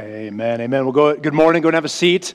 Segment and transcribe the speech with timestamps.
[0.00, 0.60] Amen.
[0.60, 0.82] Amen.
[0.82, 1.14] We'll go.
[1.14, 1.62] Good morning.
[1.62, 2.34] Go and have a seat.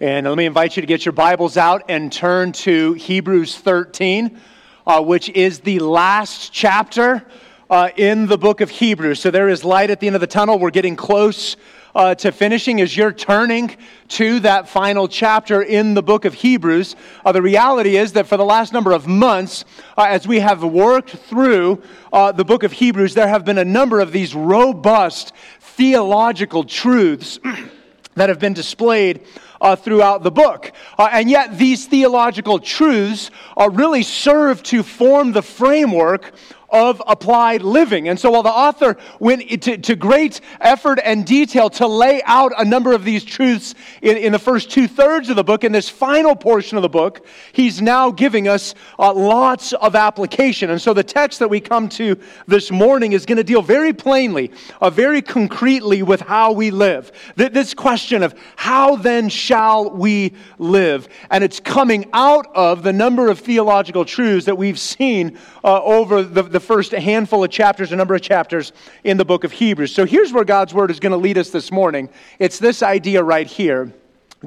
[0.00, 4.36] And let me invite you to get your Bibles out and turn to Hebrews 13,
[4.84, 7.24] uh, which is the last chapter
[7.70, 9.20] uh, in the book of Hebrews.
[9.20, 10.58] So there is light at the end of the tunnel.
[10.58, 11.56] We're getting close
[11.98, 13.76] uh, to finishing as you're turning
[14.06, 16.94] to that final chapter in the book of Hebrews.
[17.24, 19.64] Uh, the reality is that for the last number of months,
[19.96, 23.64] uh, as we have worked through uh, the book of Hebrews, there have been a
[23.64, 27.40] number of these robust theological truths
[28.14, 29.22] that have been displayed
[29.60, 30.70] uh, throughout the book.
[30.96, 36.32] Uh, and yet, these theological truths uh, really serve to form the framework
[36.70, 38.08] of applied living.
[38.08, 42.52] And so while the author went to, to, great effort and detail to lay out
[42.56, 45.72] a number of these truths in, in the first two thirds of the book, in
[45.72, 50.70] this final portion of the book, he's now giving us uh, lots of application.
[50.70, 53.92] And so the text that we come to this morning is going to deal very
[53.92, 57.12] plainly, uh, very concretely with how we live.
[57.36, 61.08] Th- this question of how then shall we live?
[61.30, 66.22] And it's coming out of the number of theological truths that we've seen uh, over
[66.22, 68.72] the, the the first handful of chapters, a number of chapters
[69.04, 69.94] in the book of Hebrews.
[69.94, 72.08] So here's where God's word is going to lead us this morning.
[72.40, 73.92] It's this idea right here.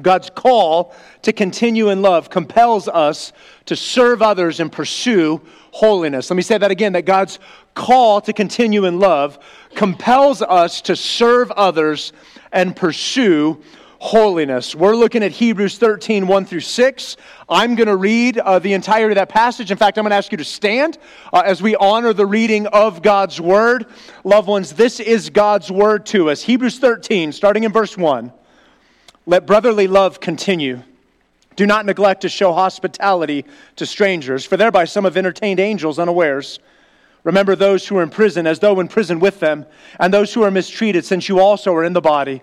[0.02, 3.32] God's call to continue in love compels us
[3.64, 5.40] to serve others and pursue
[5.70, 6.28] holiness.
[6.28, 7.38] Let me say that again that God's
[7.72, 9.38] call to continue in love
[9.74, 12.12] compels us to serve others
[12.52, 13.62] and pursue
[14.02, 14.74] holiness.
[14.74, 17.16] We're looking at Hebrews 13, 1 through 6.
[17.48, 19.70] I'm going to read uh, the entirety of that passage.
[19.70, 20.98] In fact, I'm going to ask you to stand
[21.32, 23.86] uh, as we honor the reading of God's word.
[24.24, 26.42] Loved ones, this is God's word to us.
[26.42, 28.32] Hebrews 13, starting in verse 1.
[29.24, 30.82] Let brotherly love continue.
[31.54, 33.44] Do not neglect to show hospitality
[33.76, 36.58] to strangers, for thereby some have entertained angels unawares.
[37.22, 39.64] Remember those who are in prison as though in prison with them,
[40.00, 42.42] and those who are mistreated, since you also are in the body.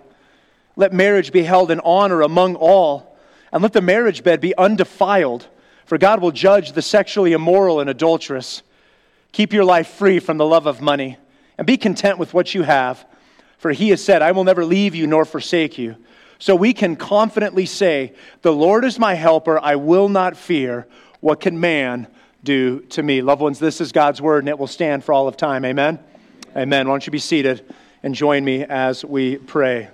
[0.79, 3.17] Let marriage be held in honor among all,
[3.51, 5.45] and let the marriage bed be undefiled,
[5.85, 8.63] for God will judge the sexually immoral and adulterous.
[9.33, 11.17] Keep your life free from the love of money,
[11.57, 13.05] and be content with what you have,
[13.57, 15.97] for he has said, I will never leave you nor forsake you.
[16.37, 20.87] So we can confidently say, The Lord is my helper, I will not fear.
[21.19, 22.07] What can man
[22.41, 23.21] do to me?
[23.21, 25.65] Loved ones, this is God's word, and it will stand for all of time.
[25.65, 25.99] Amen.
[26.55, 26.87] Amen.
[26.87, 27.65] Why don't you be seated
[28.01, 29.89] and join me as we pray.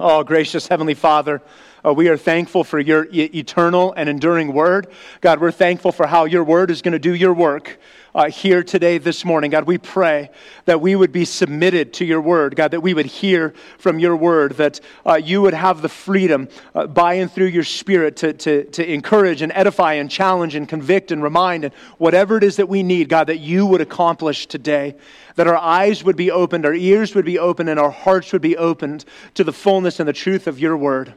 [0.00, 1.42] Oh, gracious Heavenly Father,
[1.84, 4.86] uh, we are thankful for your e- eternal and enduring word.
[5.20, 7.80] God, we're thankful for how your word is going to do your work
[8.14, 9.50] uh, here today, this morning.
[9.50, 10.30] God, we pray
[10.64, 12.56] that we would be submitted to your word.
[12.56, 16.48] God, that we would hear from your word, that uh, you would have the freedom
[16.74, 20.68] uh, by and through your spirit to, to, to encourage and edify and challenge and
[20.68, 24.46] convict and remind and whatever it is that we need, God, that you would accomplish
[24.46, 24.96] today
[25.38, 28.42] that our eyes would be opened, our ears would be opened, and our hearts would
[28.42, 29.04] be opened
[29.34, 31.14] to the fullness and the truth of your word.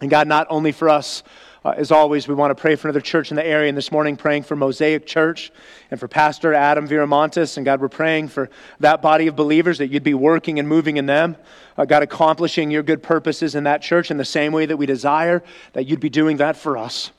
[0.00, 1.24] And God, not only for us,
[1.64, 3.68] uh, as always, we want to pray for another church in the area.
[3.68, 5.50] And this morning, praying for Mosaic Church
[5.90, 7.56] and for Pastor Adam Viramontes.
[7.56, 8.48] And God, we're praying for
[8.80, 11.36] that body of believers that you'd be working and moving in them.
[11.76, 14.86] Uh, God, accomplishing your good purposes in that church in the same way that we
[14.86, 15.42] desire
[15.72, 17.10] that you'd be doing that for us.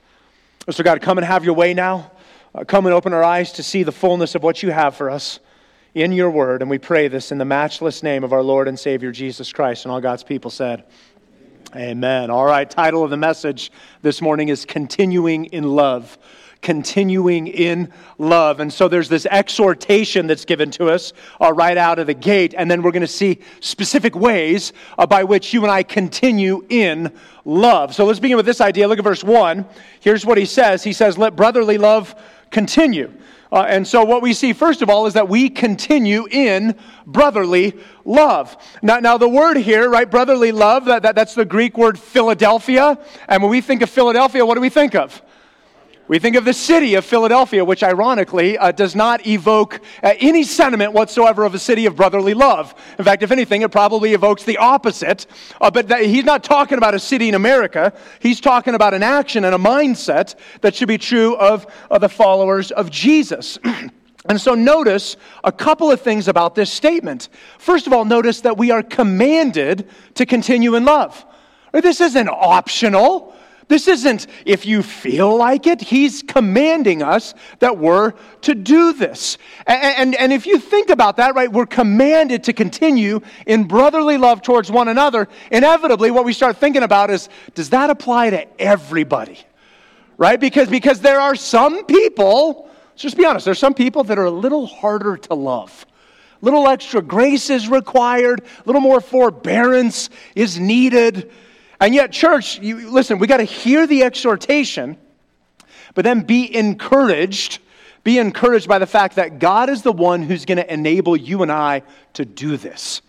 [0.70, 2.12] So, God, come and have your way now.
[2.56, 5.10] Uh, come and open our eyes to see the fullness of what you have for
[5.10, 5.40] us
[5.94, 6.62] in your word.
[6.62, 9.86] And we pray this in the matchless name of our Lord and Savior Jesus Christ.
[9.86, 10.86] And all God's people said,
[11.76, 12.32] Amen.
[12.32, 13.72] All right, title of the message
[14.02, 16.18] this morning is Continuing in Love.
[16.64, 18.60] Continuing in love.
[18.60, 22.56] And so there's this exhortation that's given to us uh, right out of the gate.
[22.58, 26.66] And then we're going to see specific ways uh, by which you and I continue
[26.70, 27.14] in
[27.46, 27.94] love.
[27.94, 28.88] So let's begin with this idea.
[28.88, 29.64] Look at verse 1.
[30.00, 32.16] Here's what he says He says, Let brotherly love
[32.50, 33.14] continue.
[33.52, 36.76] Uh, and so, what we see, first of all, is that we continue in
[37.08, 38.56] brotherly love.
[38.84, 43.00] Now, now the word here, right, brotherly love, that, that, that's the Greek word Philadelphia.
[43.28, 45.22] And when we think of Philadelphia, what do we think of?
[46.10, 50.42] We think of the city of Philadelphia, which ironically uh, does not evoke uh, any
[50.42, 52.74] sentiment whatsoever of a city of brotherly love.
[52.98, 55.28] In fact, if anything, it probably evokes the opposite.
[55.62, 57.94] Uh, but that, he's not talking about a city in America.
[58.22, 62.10] He's talking about an action and a mindset that should be true of, of the
[62.10, 63.60] followers of Jesus.
[64.26, 65.16] And so, notice
[65.46, 67.30] a couple of things about this statement.
[67.58, 71.26] First of all, notice that we are commanded to continue in love.
[71.72, 73.34] This isn't optional.
[73.70, 75.80] This isn't if you feel like it.
[75.80, 79.38] He's commanding us that we're to do this.
[79.68, 84.18] And, and, and, if you think about that, right, we're commanded to continue in brotherly
[84.18, 85.30] love towards one another.
[85.52, 89.40] Inevitably, what we start thinking about is does that apply to everybody?
[90.18, 90.40] Right?
[90.40, 94.26] Because, because there are some people, let's just be honest, there's some people that are
[94.26, 95.86] a little harder to love
[96.42, 101.30] little extra grace is required, a little more forbearance is needed.
[101.80, 104.98] And yet, church, you, listen, we got to hear the exhortation,
[105.96, 107.60] but then be encouraged.
[108.04, 111.42] Be encouraged by the fact that God is the one who's going to enable you
[111.42, 111.84] and I
[112.14, 113.02] to do this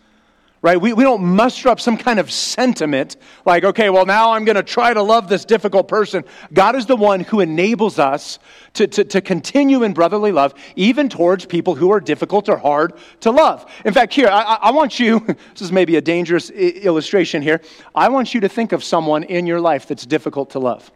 [0.62, 0.78] right?
[0.78, 3.16] We, we don't muster up some kind of sentiment
[3.46, 6.22] like, okay, well, now I'm going to try to love this difficult person.
[6.52, 8.38] God is the one who enables us
[8.74, 12.92] to, to, to continue in brotherly love, even towards people who are difficult or hard
[13.20, 13.70] to love.
[13.86, 15.20] In fact, here, I, I want you,
[15.52, 17.62] this is maybe a dangerous I- illustration here.
[17.94, 20.90] I want you to think of someone in your life that's difficult to love.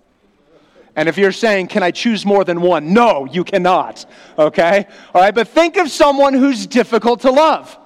[0.96, 2.92] And if you're saying, can I choose more than one?
[2.92, 4.04] No, you cannot.
[4.38, 4.86] Okay?
[5.12, 7.78] All right, but think of someone who's difficult to love.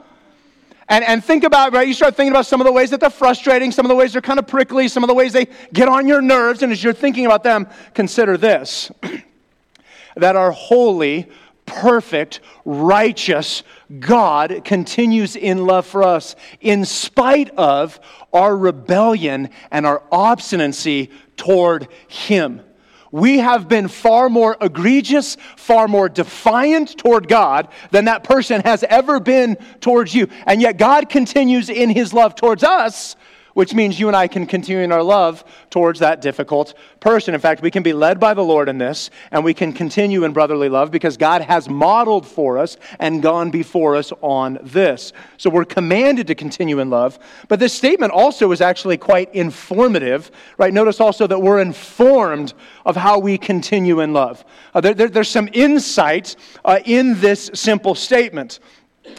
[0.89, 3.11] And, and think about, right, you start thinking about some of the ways that they're
[3.11, 5.89] frustrating, some of the ways they're kind of prickly, some of the ways they get
[5.89, 6.63] on your nerves.
[6.63, 8.91] And as you're thinking about them, consider this
[10.17, 11.29] that our holy,
[11.67, 13.63] perfect, righteous
[14.01, 18.01] God continues in love for us in spite of
[18.33, 22.63] our rebellion and our obstinacy toward Him
[23.11, 28.85] we have been far more egregious, far more defiant toward God than that person has
[28.85, 30.29] ever been towards you.
[30.47, 33.17] And yet God continues in his love towards us
[33.59, 37.35] which means you and I can continue in our love towards that difficult person.
[37.35, 40.23] In fact, we can be led by the Lord in this, and we can continue
[40.23, 45.13] in brotherly love because God has modeled for us and gone before us on this.
[45.39, 47.19] So we're commanded to continue in love.
[47.49, 50.73] But this statement also is actually quite informative, right?
[50.73, 52.55] Notice also that we're informed
[52.87, 54.45] of how we continue in love.
[54.73, 58.61] Uh, there, there, there's some insight uh, in this simple statement.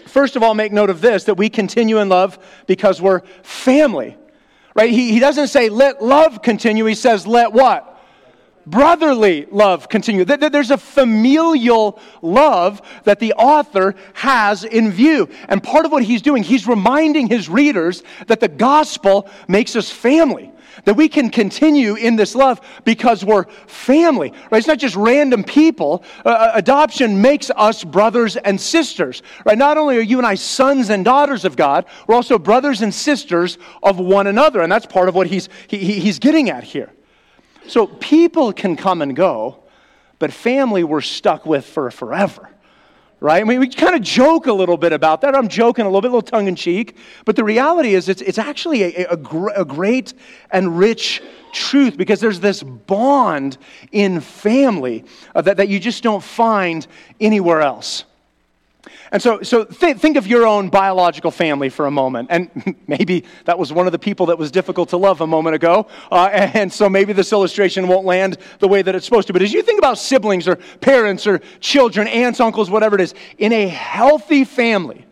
[0.06, 4.16] First of all, make note of this that we continue in love because we're family.
[4.80, 4.92] Right?
[4.92, 6.86] He, he doesn't say, let love continue.
[6.86, 7.86] He says, let what?
[8.66, 10.24] brotherly love continue.
[10.24, 15.28] There's a familial love that the author has in view.
[15.48, 19.90] And part of what he's doing, he's reminding his readers that the gospel makes us
[19.90, 20.52] family
[20.90, 24.58] that we can continue in this love because we're family, right?
[24.58, 26.04] It's not just random people.
[26.26, 29.56] Uh, uh, adoption makes us brothers and sisters, right?
[29.56, 32.92] Not only are you and I sons and daughters of God, we're also brothers and
[32.92, 34.62] sisters of one another.
[34.62, 36.92] And that's part of what he's, he, he's getting at here.
[37.68, 39.66] So people can come and go,
[40.18, 42.49] but family we're stuck with for forever
[43.20, 43.42] right?
[43.42, 45.36] I mean, we kind of joke a little bit about that.
[45.36, 46.96] I'm joking a little bit, a little tongue in cheek.
[47.26, 49.18] But the reality is, it's, it's actually a, a,
[49.62, 50.14] a, great
[50.52, 51.22] and rich
[51.52, 53.58] truth because there's this bond
[53.92, 55.04] in family
[55.36, 56.88] uh, that, that you just don't find
[57.20, 58.06] anywhere else.
[59.12, 62.28] And so, so th- think of your own biological family for a moment.
[62.32, 65.56] And maybe that was one of the people that was difficult to love a moment
[65.56, 65.88] ago.
[66.12, 69.34] Uh, and so maybe this illustration won't land the way that it's supposed to.
[69.34, 73.14] But as you think about siblings or parents or children, aunts, uncles, whatever it is,
[73.38, 75.06] in a healthy family,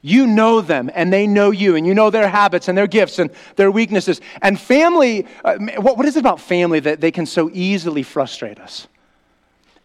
[0.00, 3.18] you know them and they know you, and you know their habits and their gifts
[3.18, 4.20] and their weaknesses.
[4.40, 8.60] And family, uh, what, what is it about family that they can so easily frustrate
[8.60, 8.86] us?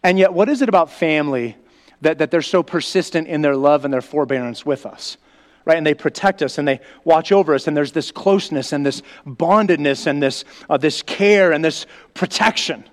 [0.02, 1.56] And yet, what is it about family
[2.04, 5.16] that, that they're so persistent in their love and their forbearance with us
[5.66, 5.78] right?
[5.78, 9.02] And they protect us and they watch over us, and there's this closeness and this
[9.26, 12.84] bondedness and this, uh, this care and this protection.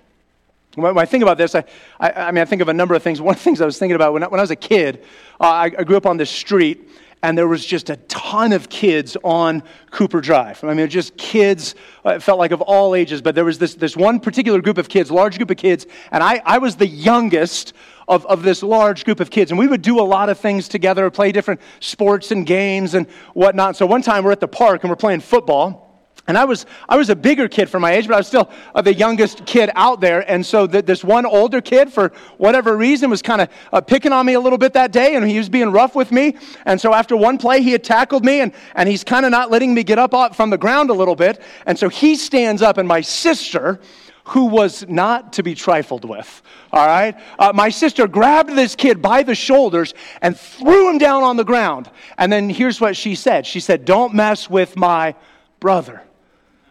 [0.74, 1.64] When I think about this, I,
[2.00, 3.20] I, I, mean, I think of a number of things.
[3.20, 5.04] One of the things I was thinking about when I, when I was a kid,
[5.38, 6.88] uh, I, I, grew up on this street,
[7.22, 10.64] and there was just a ton of kids on Cooper Drive.
[10.64, 11.74] I mean, just kids,
[12.06, 14.78] uh, it felt like of all ages, but there was this, this one particular group
[14.78, 17.74] of kids, large group of kids, and I, I was the youngest
[18.08, 19.50] of, of this large group of kids.
[19.50, 23.06] And we would do a lot of things together, play different sports and games and
[23.34, 23.76] whatnot.
[23.76, 25.88] So one time we're at the park and we're playing football.
[26.28, 28.48] And I was, I was a bigger kid for my age, but I was still
[28.80, 30.30] the youngest kid out there.
[30.30, 34.24] And so this one older kid, for whatever reason, was kind of uh, picking on
[34.24, 36.36] me a little bit that day, and he was being rough with me.
[36.64, 39.50] And so after one play, he had tackled me, and, and he's kind of not
[39.50, 41.42] letting me get up from the ground a little bit.
[41.66, 43.80] And so he stands up, and my sister,
[44.24, 46.42] who was not to be trifled with.
[46.72, 47.16] All right?
[47.38, 51.44] Uh, my sister grabbed this kid by the shoulders and threw him down on the
[51.44, 51.90] ground.
[52.18, 55.14] And then here's what she said She said, Don't mess with my
[55.60, 56.02] brother.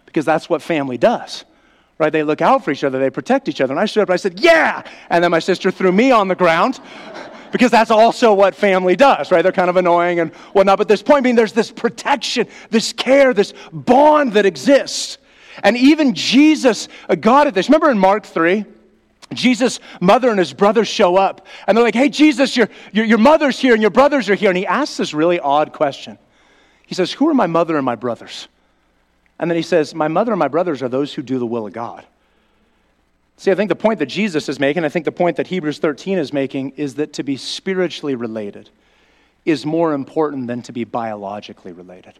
[0.05, 1.45] Because that's what family does.
[1.97, 2.11] Right?
[2.11, 3.73] They look out for each other, they protect each other.
[3.73, 4.83] And I stood up and I said, Yeah.
[5.09, 6.79] And then my sister threw me on the ground.
[7.51, 9.41] because that's also what family does, right?
[9.41, 10.77] They're kind of annoying and whatnot.
[10.77, 15.17] But this point being, there's this protection, this care, this bond that exists.
[15.63, 17.69] And even Jesus uh, got at this.
[17.69, 18.65] Remember in Mark 3?
[19.33, 23.17] Jesus' mother and his brothers show up, and they're like, Hey, Jesus, your, your, your
[23.17, 24.49] mother's here and your brothers are here.
[24.49, 26.17] And he asks this really odd question.
[26.85, 28.47] He says, Who are my mother and my brothers?
[29.39, 31.65] And then he says, My mother and my brothers are those who do the will
[31.65, 32.05] of God.
[33.37, 35.79] See, I think the point that Jesus is making, I think the point that Hebrews
[35.79, 38.69] 13 is making, is that to be spiritually related,
[39.45, 42.13] is more important than to be biologically related.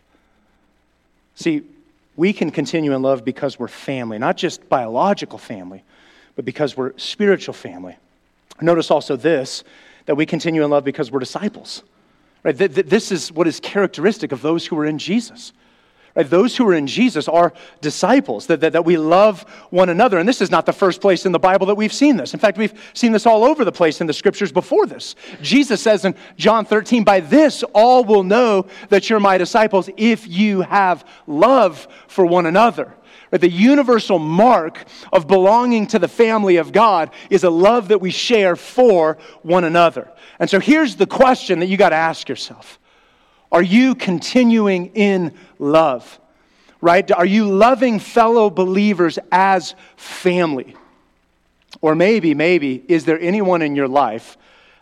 [1.36, 1.62] See,
[2.22, 5.84] we can continue in love because we're family, not just biological family,
[6.36, 7.98] but because we're spiritual family.
[8.62, 9.64] Notice also this
[10.06, 11.82] that we continue in love because we're disciples.
[12.44, 12.56] Right?
[12.56, 15.52] This is what is characteristic of those who are in Jesus.
[16.16, 16.30] Right?
[16.30, 20.18] Those who are in Jesus are disciples, that, that, that we love one another.
[20.18, 22.34] And this is not the first place in the Bible that we've seen this.
[22.34, 25.16] In fact, we've seen this all over the place in the scriptures before this.
[25.42, 30.28] Jesus says in John 13, By this all will know that you're my disciples if
[30.28, 32.94] you have love for one another.
[33.32, 33.40] Right?
[33.40, 38.12] The universal mark of belonging to the family of God is a love that we
[38.12, 40.12] share for one another.
[40.40, 42.80] And so here's the question that you got to ask yourself
[43.52, 46.20] Are you continuing in love?
[46.80, 47.12] Right?
[47.12, 50.76] Are you loving fellow believers as family?
[51.82, 54.38] Or maybe, maybe, is there anyone in your life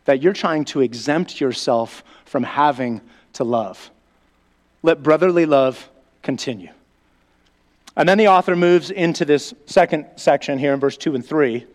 [0.05, 3.01] that you're trying to exempt yourself from having
[3.33, 3.91] to love?
[4.81, 5.89] Let brotherly love
[6.21, 6.69] continue.
[7.95, 11.65] And then the author moves into this second section here in verse 2 and 3.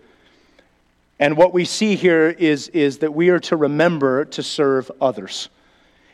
[1.19, 5.49] And what we see here is, is that we are to remember to serve others.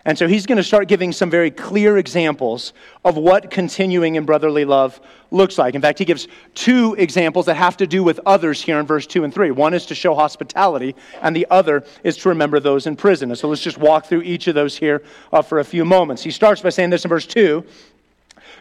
[0.07, 2.73] And so he's going to start giving some very clear examples
[3.05, 4.99] of what continuing in brotherly love
[5.31, 5.75] looks like.
[5.75, 9.07] In fact, he gives two examples that have to do with others here in verse
[9.07, 9.51] 2 and 3.
[9.51, 13.31] One is to show hospitality, and the other is to remember those in prison.
[13.31, 15.03] And so let's just walk through each of those here
[15.33, 16.23] uh, for a few moments.
[16.23, 17.65] He starts by saying this in verse 2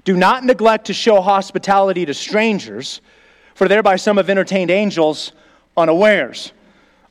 [0.05, 3.01] do not neglect to show hospitality to strangers,
[3.53, 5.34] for thereby some have entertained angels
[5.75, 6.53] unawares.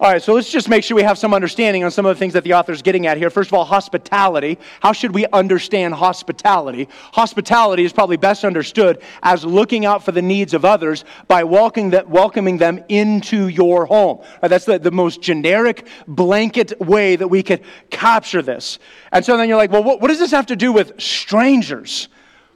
[0.00, 2.19] All right, so let's just make sure we have some understanding on some of the
[2.21, 3.31] things that the author is getting at here.
[3.31, 4.57] First of all, hospitality.
[4.78, 6.88] How should we understand hospitality?
[7.12, 12.59] Hospitality is probably best understood as looking out for the needs of others by welcoming
[12.59, 14.23] them into your home.
[14.40, 18.78] That's the, the most generic blanket way that we could capture this.
[19.11, 22.07] And so then you're like, well, what, what does this have to do with strangers?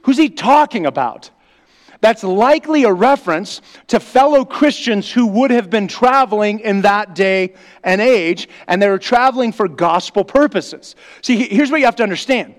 [0.03, 1.29] Who's he talking about?
[2.03, 7.53] That's likely a reference to fellow Christians who would have been traveling in that day
[7.81, 10.97] and age, and they were traveling for gospel purposes.
[11.21, 12.55] See, here's what you have to understand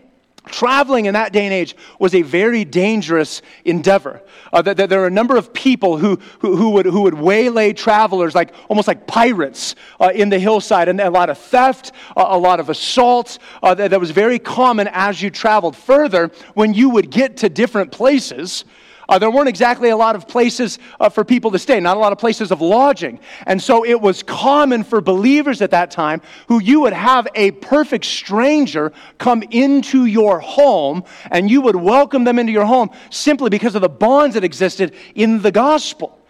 [0.46, 4.22] traveling in that day and age was a very dangerous endeavor.
[4.52, 8.34] Uh, there, are a number of people who, who, who, would, who would waylay travelers
[8.34, 12.60] like almost like pirates uh, in the hillside, and a lot of theft, a lot
[12.60, 16.30] of assault uh, that, that was very common as you traveled further.
[16.54, 18.64] When you would get to different places,
[19.08, 22.00] uh, there weren't exactly a lot of places uh, for people to stay, not a
[22.00, 23.20] lot of places of lodging.
[23.46, 27.50] And so it was common for believers at that time who you would have a
[27.52, 33.50] perfect stranger come into your home and you would welcome them into your home simply
[33.50, 36.20] because of the bonds that existed in the gospel.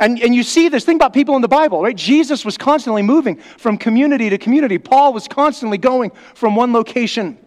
[0.00, 0.84] And, and you see this.
[0.84, 1.96] thing about people in the Bible, right?
[1.96, 4.78] Jesus was constantly moving from community to community.
[4.78, 7.38] Paul was constantly going from one location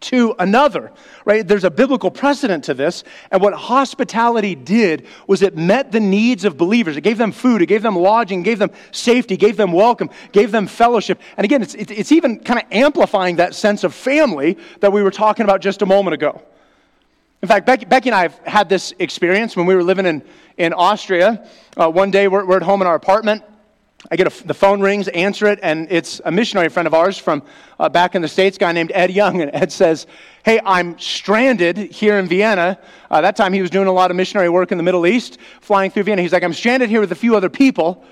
[0.00, 0.92] to another,
[1.24, 1.46] right?
[1.46, 3.04] There's a biblical precedent to this.
[3.30, 6.96] And what hospitality did was it met the needs of believers.
[6.96, 10.52] It gave them food, it gave them lodging, gave them safety, gave them welcome, gave
[10.52, 11.20] them fellowship.
[11.36, 15.10] And again, it's, it's even kind of amplifying that sense of family that we were
[15.10, 16.42] talking about just a moment ago.
[17.42, 20.22] In fact, Becky, Becky and I have had this experience when we were living in,
[20.56, 21.46] in Austria.
[21.76, 23.42] Uh, one day we're, we're at home in our apartment
[24.10, 27.16] I get a, the phone rings, answer it, and it's a missionary friend of ours
[27.16, 27.42] from
[27.78, 29.40] uh, back in the States, guy named Ed Young.
[29.40, 30.06] And Ed says,
[30.44, 32.78] Hey, I'm stranded here in Vienna.
[33.10, 35.38] Uh, that time he was doing a lot of missionary work in the Middle East,
[35.62, 36.20] flying through Vienna.
[36.20, 38.04] He's like, I'm stranded here with a few other people.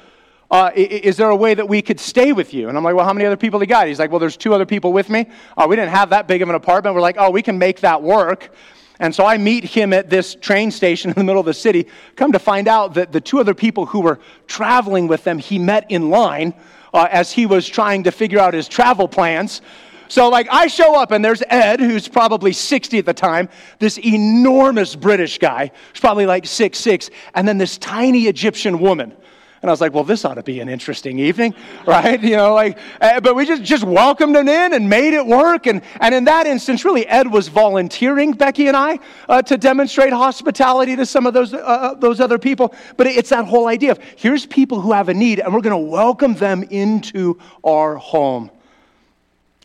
[0.50, 2.68] Uh, is there a way that we could stay with you?
[2.68, 3.86] And I'm like, well, how many other people do you got?
[3.86, 5.26] He's like, well, there's two other people with me.
[5.56, 6.94] Uh, we didn't have that big of an apartment.
[6.94, 8.50] We're like, oh, we can make that work.
[8.98, 11.86] And so I meet him at this train station in the middle of the city.
[12.16, 15.58] Come to find out that the two other people who were traveling with them, he
[15.58, 16.54] met in line
[16.94, 19.62] uh, as he was trying to figure out his travel plans.
[20.08, 23.98] So, like, I show up and there's Ed, who's probably 60 at the time, this
[23.98, 29.16] enormous British guy, who's probably like six six, and then this tiny Egyptian woman
[29.62, 31.54] and I was like, well, this ought to be an interesting evening,
[31.86, 32.20] right?
[32.20, 35.68] You know, like, uh, but we just, just welcomed him in and made it work.
[35.68, 40.12] And, and in that instance, really, Ed was volunteering, Becky and I, uh, to demonstrate
[40.12, 42.74] hospitality to some of those, uh, uh those other people.
[42.96, 45.80] But it's that whole idea of here's people who have a need, and we're going
[45.80, 48.50] to welcome them into our home.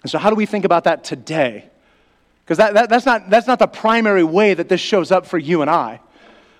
[0.03, 1.67] And so, how do we think about that today?
[2.45, 5.39] Because that, that, that's, not, that's not the primary way that this shows up for
[5.39, 6.01] you and I.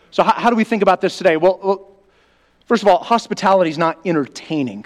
[0.10, 1.38] So, how, how do we think about this today?
[1.38, 1.97] Well, well
[2.68, 4.86] First of all, hospitality is not entertaining.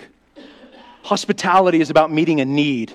[1.03, 2.93] Hospitality is about meeting a need.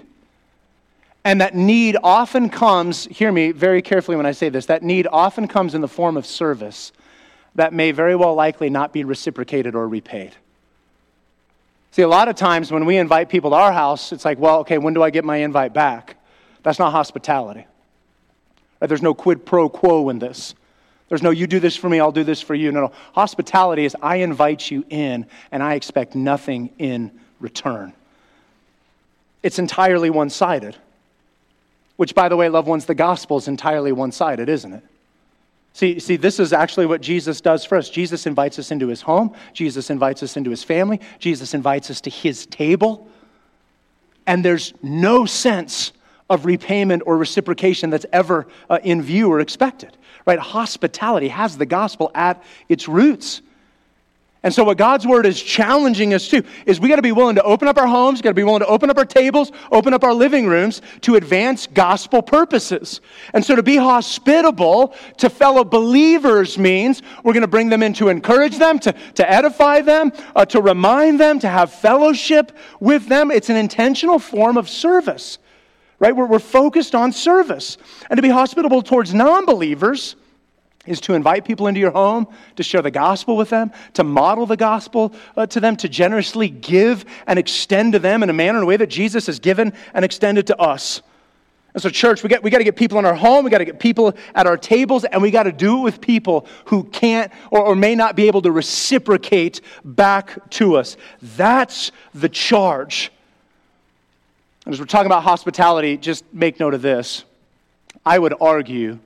[1.25, 5.09] And that need often comes, hear me very carefully when I say this, that need
[5.11, 6.93] often comes in the form of service
[7.57, 10.37] that may very well likely not be reciprocated or repaid.
[11.91, 14.61] See, a lot of times when we invite people to our house, it's like, well,
[14.61, 16.17] okay, when do I get my invite back?
[16.63, 17.67] That's not hospitality.
[18.81, 18.87] Right?
[18.87, 20.55] There's no quid pro quo in this.
[21.09, 22.73] There's no, you do this for me, I'll do this for you.
[22.73, 22.93] No, no.
[23.13, 27.93] Hospitality is I invite you in and I expect nothing in return.
[29.43, 30.77] It's entirely one sided.
[31.97, 34.83] Which, by the way, loved ones, the gospel is entirely one sided, isn't it?
[35.73, 37.89] See, see, this is actually what Jesus does for us.
[37.91, 42.01] Jesus invites us into his home, Jesus invites us into his family, Jesus invites us
[42.03, 43.09] to his table.
[44.27, 45.93] And there's no sense
[46.29, 49.97] of repayment or reciprocation that's ever uh, in view or expected.
[50.27, 50.39] Right?
[50.39, 53.43] Hospitality has the gospel at its roots.
[54.47, 57.35] And so, what God's word is challenging us to is we got to be willing
[57.35, 59.93] to open up our homes, got to be willing to open up our tables, open
[59.93, 63.01] up our living rooms to advance gospel purposes.
[63.35, 67.93] And so, to be hospitable to fellow believers means we're going to bring them in
[67.95, 73.09] to encourage them, to, to edify them, uh, to remind them, to have fellowship with
[73.09, 73.33] them.
[73.33, 75.39] It's an intentional form of service,
[75.99, 76.15] right?
[76.15, 77.79] We're, we're focused on service.
[78.11, 80.17] And to be hospitable towards non believers
[80.87, 84.47] is to invite people into your home, to share the gospel with them, to model
[84.47, 88.59] the gospel uh, to them, to generously give and extend to them in a manner
[88.59, 91.03] and a way that Jesus has given and extended to us.
[91.75, 93.59] And so, church, we got, we got to get people in our home, we got
[93.59, 96.85] to get people at our tables, and we got to do it with people who
[96.85, 100.97] can't or, or may not be able to reciprocate back to us.
[101.21, 103.13] That's the charge.
[104.67, 107.25] And as we're talking about hospitality, just make note of this.
[108.05, 108.99] I would argue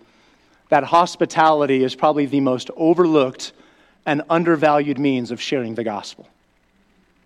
[0.70, 3.52] that hospitality is probably the most overlooked
[4.06, 6.26] and undervalued means of sharing the gospel.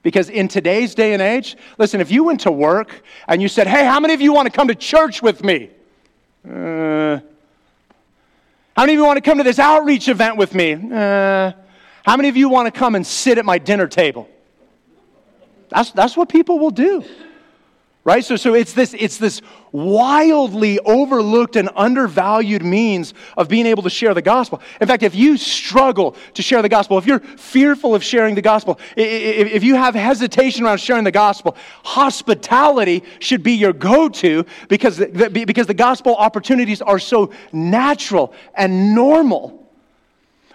[0.02, 3.68] Because in today's day and age, listen, if you went to work and you said,
[3.68, 5.70] hey, how many of you want to come to church with me?
[6.44, 7.20] Uh,
[8.76, 10.72] how many of you want to come to this outreach event with me?
[10.72, 11.52] Uh,
[12.04, 14.28] how many of you want to come and sit at my dinner table?
[15.68, 17.04] That's, that's what people will do
[18.04, 18.22] right?
[18.22, 19.40] So, so it's this it's this
[19.72, 24.60] wildly overlooked and undervalued means of being able to share the gospel.
[24.80, 28.42] In fact if you struggle to share the gospel if you're fearful of sharing the
[28.42, 34.98] gospel if, you have hesitation around sharing the gospel hospitality should be your go-to because
[34.98, 39.66] the, because the gospel opportunities are so natural and normal.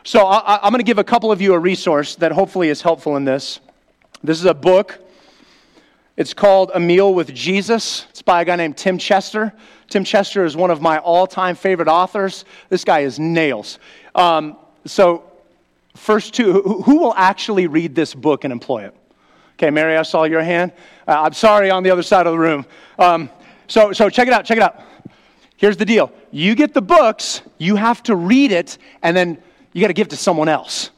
[0.03, 2.81] So I, i'm going to give a couple of you a resource that hopefully is
[2.81, 3.59] helpful in this.
[4.23, 4.99] This is a book
[6.19, 8.05] it's called A Meal with Jesus.
[8.09, 9.53] It's by a guy named Tim Chester.
[9.87, 12.43] Tim Chester is one of my all time favorite authors.
[12.67, 13.79] This guy is nails.
[14.13, 15.23] Um, so,
[15.95, 18.95] first two, who, will actually read this book and employ it?
[19.53, 20.73] Okay, Mary, I saw your hand.
[21.07, 22.65] Uh, I'm sorry on the other side of the room.
[22.97, 23.29] Um,
[23.69, 24.81] so, so, check it out, check it out.
[25.55, 29.79] Here's the deal you get the books, you have to read it, and then you
[29.79, 30.89] got to give it to someone else.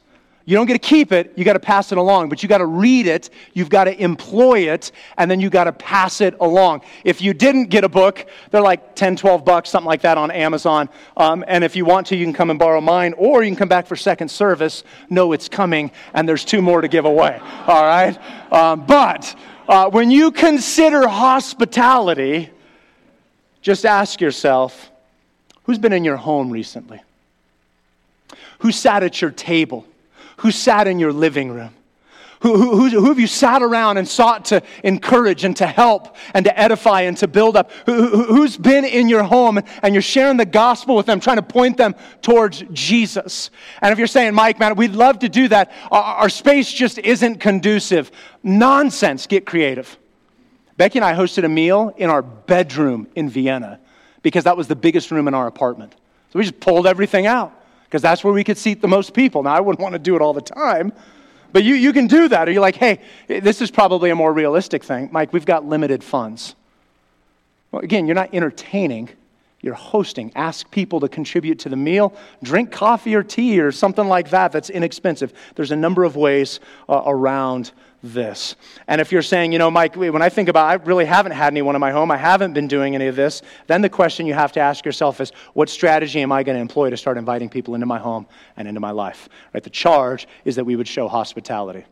[0.44, 2.58] You don't get to keep it, you got to pass it along, but you got
[2.58, 6.34] to read it, you've got to employ it, and then you got to pass it
[6.40, 6.82] along.
[7.04, 10.30] If you didn't get a book, they're like 10, 12 bucks, something like that on
[10.30, 10.88] Amazon.
[11.16, 13.56] Um, and if you want to, you can come and borrow mine, or you can
[13.56, 14.82] come back for second service.
[15.08, 17.40] Know it's coming, and there's two more to give away.
[17.66, 18.18] All right?
[18.52, 19.34] Um, but
[19.68, 22.50] uh, when you consider hospitality,
[23.60, 24.90] just ask yourself
[25.64, 27.00] who's been in your home recently?
[28.58, 29.86] Who sat at your table?
[30.42, 31.72] Who sat in your living room?
[32.40, 36.44] Who, who, who, have you sat around and sought to encourage and to help and
[36.44, 37.70] to edify and to build up?
[37.86, 41.44] Who, who's been in your home and you're sharing the gospel with them, trying to
[41.44, 43.50] point them towards Jesus?
[43.80, 46.98] And if you're saying, Mike, man, we'd love to do that, our, our space just
[46.98, 48.10] isn't conducive.
[48.42, 49.96] Nonsense, get creative.
[50.76, 53.78] Becky and I hosted a meal in our bedroom in Vienna
[54.22, 55.94] because that was the biggest room in our apartment.
[56.32, 57.61] So we just pulled everything out
[57.92, 59.42] because that's where we could seat the most people.
[59.42, 60.94] Now, I wouldn't want to do it all the time,
[61.52, 62.48] but you, you can do that.
[62.48, 65.10] Or you're like, hey, this is probably a more realistic thing.
[65.12, 66.54] Mike, we've got limited funds.
[67.70, 69.10] Well, again, you're not entertaining,
[69.62, 70.32] you're hosting.
[70.34, 72.12] Ask people to contribute to the meal.
[72.42, 75.32] Drink coffee or tea or something like that that's inexpensive.
[75.54, 77.72] There's a number of ways uh, around
[78.02, 78.56] this.
[78.88, 81.52] And if you're saying, you know, Mike, when I think about I really haven't had
[81.52, 84.34] anyone in my home, I haven't been doing any of this, then the question you
[84.34, 87.48] have to ask yourself is, what strategy am I going to employ to start inviting
[87.48, 89.28] people into my home and into my life?
[89.54, 89.62] Right?
[89.62, 91.84] The charge is that we would show hospitality.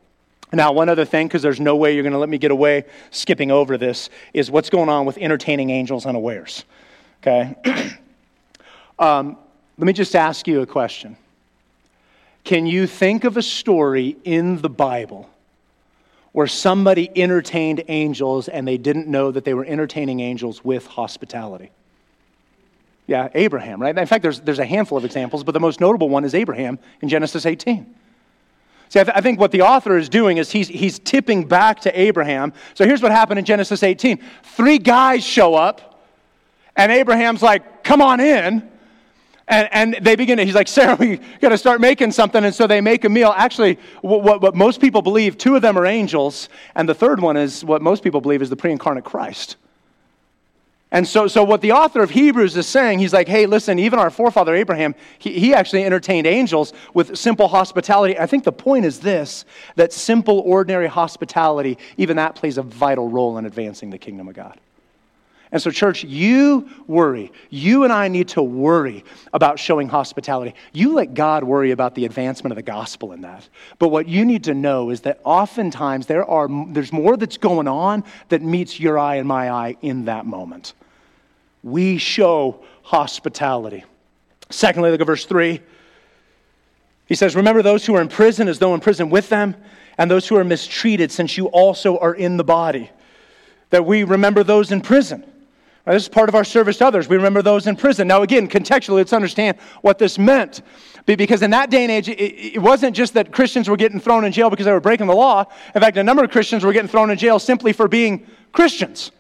[0.53, 2.87] Now, one other thing, because there's no way you're going to let me get away
[3.13, 6.65] skipping over this, is what's going on with entertaining angels unawares.
[7.23, 7.55] Okay?
[8.99, 9.37] um,
[9.79, 11.17] let me just ask you a question.
[12.45, 15.31] Can you think of a story in the Bible
[16.33, 21.71] where somebody entertained angels and they didn't know that they were entertaining angels with hospitality.
[23.07, 23.97] Yeah, Abraham, right?
[23.97, 26.79] In fact, there's, there's a handful of examples, but the most notable one is Abraham
[27.01, 27.95] in Genesis 18.
[28.89, 31.81] See, I, th- I, think what the author is doing is he's, he's tipping back
[31.81, 32.53] to Abraham.
[32.75, 35.90] So here's what happened in Genesis 18 three guys show up
[36.77, 38.71] And Abraham's like, come on in.
[39.51, 42.45] And, and they begin to, he's like, Sarah, we got to start making something.
[42.45, 43.35] And so they make a meal.
[43.37, 47.37] Actually, what, what, most people believe, two of them are angels, and the third one
[47.37, 49.57] is what most people believe is the pre incarnate Christ.
[50.93, 54.01] And so, so what the author of Hebrews is saying, he's like, hey, listen, even
[54.01, 58.19] our forefather Abraham, he, he actually entertained angels with simple hospitality.
[58.19, 59.45] I think the point is this
[59.77, 64.35] that simple, ordinary hospitality, even that plays a vital role in advancing the kingdom of
[64.35, 64.59] God.
[65.53, 67.33] And so, church, you worry.
[67.49, 70.55] You and I need to worry about showing hospitality.
[70.73, 73.49] You let God worry about the advancement of the gospel in that.
[73.81, 77.67] But what you need to know is that oftentimes there are, there's more that's going
[77.67, 80.75] on that meets your eye and my eye in that moment.
[81.65, 83.85] We show hospitality.
[84.51, 85.61] Secondly, look at verse 3.
[87.07, 89.57] He says, Remember those who are in prison as though in prison with them,
[89.99, 92.89] and those who are mistreated, since you also are in the body.
[93.71, 95.25] That we remember those in prison.
[95.87, 97.09] This is part of our service to others.
[97.09, 98.07] We remember those in prison.
[98.07, 100.63] Now, again, contextually, let's understand what this meant.
[101.07, 104.33] Because in that day and age, it wasn't just that Christians were getting thrown in
[104.33, 105.47] jail because they were breaking the law.
[105.75, 109.11] In fact, a number of Christians were getting thrown in jail simply for being Christians.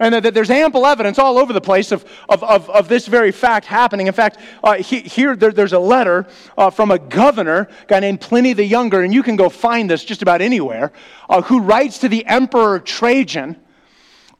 [0.00, 3.32] And that there's ample evidence all over the place of, of, of, of this very
[3.32, 4.06] fact happening.
[4.06, 8.00] In fact, uh, he, here there, there's a letter uh, from a governor, a guy
[8.00, 10.92] named Pliny the Younger, and you can go find this just about anywhere,
[11.28, 13.56] uh, who writes to the Emperor Trajan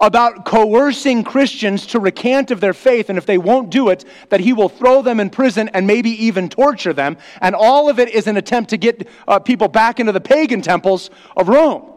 [0.00, 4.40] about coercing Christians to recant of their faith, and if they won't do it, that
[4.40, 7.16] he will throw them in prison and maybe even torture them.
[7.40, 10.62] And all of it is an attempt to get uh, people back into the pagan
[10.62, 11.92] temples of Rome.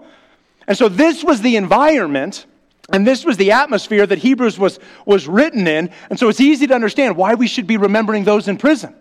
[0.68, 2.46] And so this was the environment.
[2.92, 5.92] And this was the atmosphere that Hebrews was, was written in.
[6.10, 8.96] And so it's easy to understand why we should be remembering those in prison.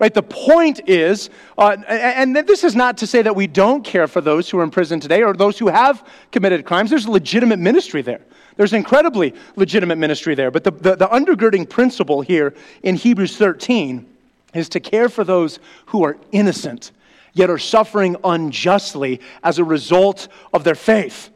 [0.00, 0.14] Right?
[0.14, 4.22] The point is, uh, and this is not to say that we don't care for
[4.22, 6.88] those who are in prison today or those who have committed crimes.
[6.88, 8.22] There's a legitimate ministry there.
[8.56, 10.50] There's incredibly legitimate ministry there.
[10.50, 14.06] But the, the, the undergirding principle here in Hebrews 13
[14.54, 16.92] is to care for those who are innocent,
[17.34, 21.29] yet are suffering unjustly as a result of their faith.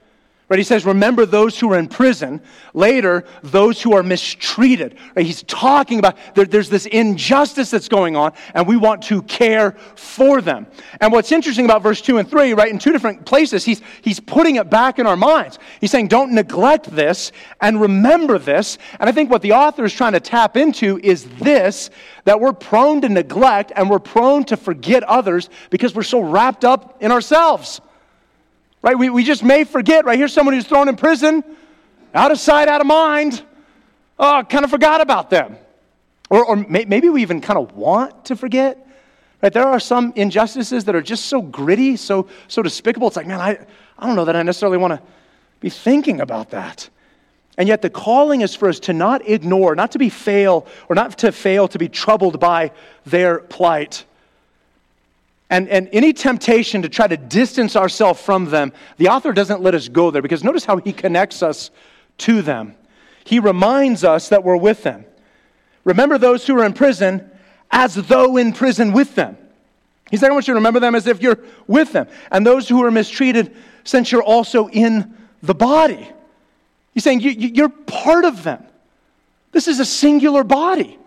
[0.54, 0.60] Right?
[0.60, 2.40] He says, remember those who are in prison.
[2.74, 4.96] Later, those who are mistreated.
[5.16, 5.26] Right?
[5.26, 9.72] He's talking about there, there's this injustice that's going on, and we want to care
[9.96, 10.68] for them.
[11.00, 14.20] And what's interesting about verse 2 and 3, right, in two different places, he's, he's
[14.20, 15.58] putting it back in our minds.
[15.80, 18.78] He's saying, don't neglect this and remember this.
[19.00, 21.90] And I think what the author is trying to tap into is this
[22.26, 26.64] that we're prone to neglect and we're prone to forget others because we're so wrapped
[26.64, 27.80] up in ourselves.
[28.84, 28.98] Right?
[28.98, 30.18] We, we just may forget, right?
[30.18, 31.42] Here's someone who's thrown in prison,
[32.12, 33.42] out of sight, out of mind.
[34.18, 35.56] Oh, kind of forgot about them.
[36.28, 38.86] Or, or may, maybe we even kind of want to forget.
[39.42, 39.50] Right?
[39.50, 43.08] There are some injustices that are just so gritty, so, so despicable.
[43.08, 43.58] It's like, man, I,
[43.98, 45.02] I don't know that I necessarily want to
[45.60, 46.90] be thinking about that.
[47.56, 50.94] And yet the calling is for us to not ignore, not to be fail, or
[50.94, 52.70] not to fail to be troubled by
[53.06, 54.04] their plight.
[55.54, 59.72] And, and any temptation to try to distance ourselves from them, the author doesn't let
[59.72, 61.70] us go there because notice how he connects us
[62.18, 62.74] to them.
[63.22, 65.04] He reminds us that we're with them.
[65.84, 67.30] Remember those who are in prison
[67.70, 69.38] as though in prison with them.
[70.10, 71.38] He said, I want you to remember them as if you're
[71.68, 72.08] with them.
[72.32, 76.10] And those who are mistreated, since you're also in the body.
[76.94, 78.64] He's saying you, are part of them.
[79.52, 80.98] This is a singular body.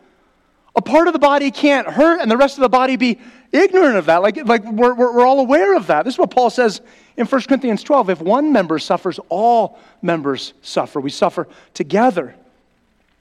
[0.74, 3.20] A part of the body can't hurt and the rest of the body be
[3.58, 4.22] ignorant of that.
[4.22, 6.06] Like, like we're, we're, we're all aware of that.
[6.06, 6.82] This is what Paul says
[7.16, 8.10] in 1 Corinthians 12.
[8.10, 11.00] If one member suffers, all members suffer.
[11.00, 12.36] We suffer together.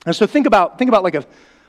[0.05, 1.25] And so think about, think about like a,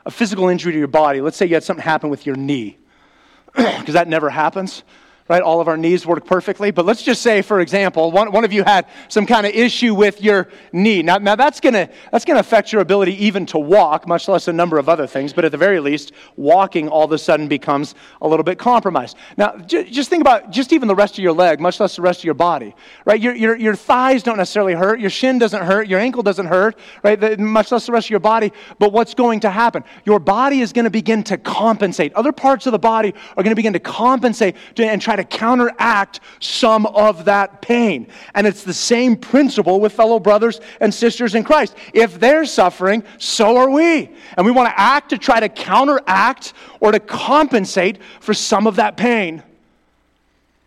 [0.06, 1.22] a physical injury to your body.
[1.22, 2.78] Let's say you had something happen with your knee,
[3.56, 4.84] because that never happens
[5.28, 5.42] right?
[5.42, 6.72] All of our knees work perfectly.
[6.72, 9.94] But let's just say, for example, one, one of you had some kind of issue
[9.94, 11.02] with your knee.
[11.02, 14.48] Now, now that's going to that's gonna affect your ability even to walk, much less
[14.48, 15.34] a number of other things.
[15.34, 19.18] But at the very least, walking all of a sudden becomes a little bit compromised.
[19.38, 22.02] Now, j- just think about just even the rest of your leg, much less the
[22.02, 23.20] rest of your body, right?
[23.20, 25.00] Your, your, your thighs don't necessarily hurt.
[25.00, 25.88] Your shin doesn't hurt.
[25.88, 27.20] Your ankle doesn't hurt, right?
[27.20, 28.54] The, much less the rest of your body.
[28.80, 29.84] But what's going to happen?
[30.06, 32.14] Your body is going to begin to compensate.
[32.14, 36.20] Other parts of the body are going to begin to compensate and try to counteract
[36.40, 38.08] some of that pain.
[38.34, 41.76] And it's the same principle with fellow brothers and sisters in Christ.
[41.94, 44.10] If they're suffering, so are we.
[44.38, 48.78] And we want to act to try to counteract or to compensate for some of
[48.78, 49.44] that pain.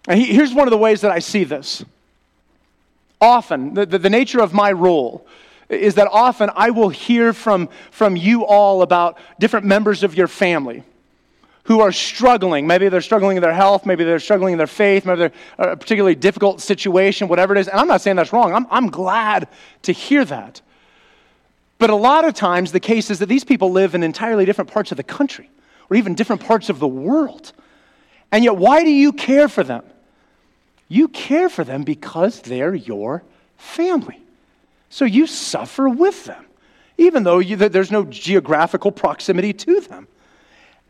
[0.09, 1.85] And here's one of the ways that I see this.
[3.21, 5.27] Often, the, the, the nature of my role
[5.69, 10.27] is that often I will hear from, from you all about different members of your
[10.27, 10.83] family
[11.65, 12.67] who are struggling.
[12.67, 15.73] Maybe they're struggling in their health, maybe they're struggling in their faith, maybe they're uh,
[15.73, 17.69] a particularly difficult situation, whatever it is.
[17.69, 18.53] And I'm not saying that's wrong.
[18.53, 19.49] I'm, I'm glad
[19.83, 20.61] to hear that.
[21.79, 24.71] But a lot of times, the case is that these people live in entirely different
[24.71, 25.51] parts of the country
[25.89, 27.53] or even different parts of the world.
[28.31, 29.83] And yet, why do you care for them?
[30.89, 33.23] You care for them because they're your
[33.57, 34.21] family.
[34.91, 36.45] So you suffer with them,
[36.99, 40.09] even though you, there's no geographical proximity to them.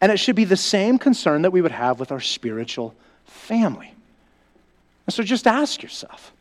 [0.00, 2.94] And it should be the same concern that we would have with our spiritual
[3.26, 3.92] family.
[5.06, 6.32] And so just ask yourself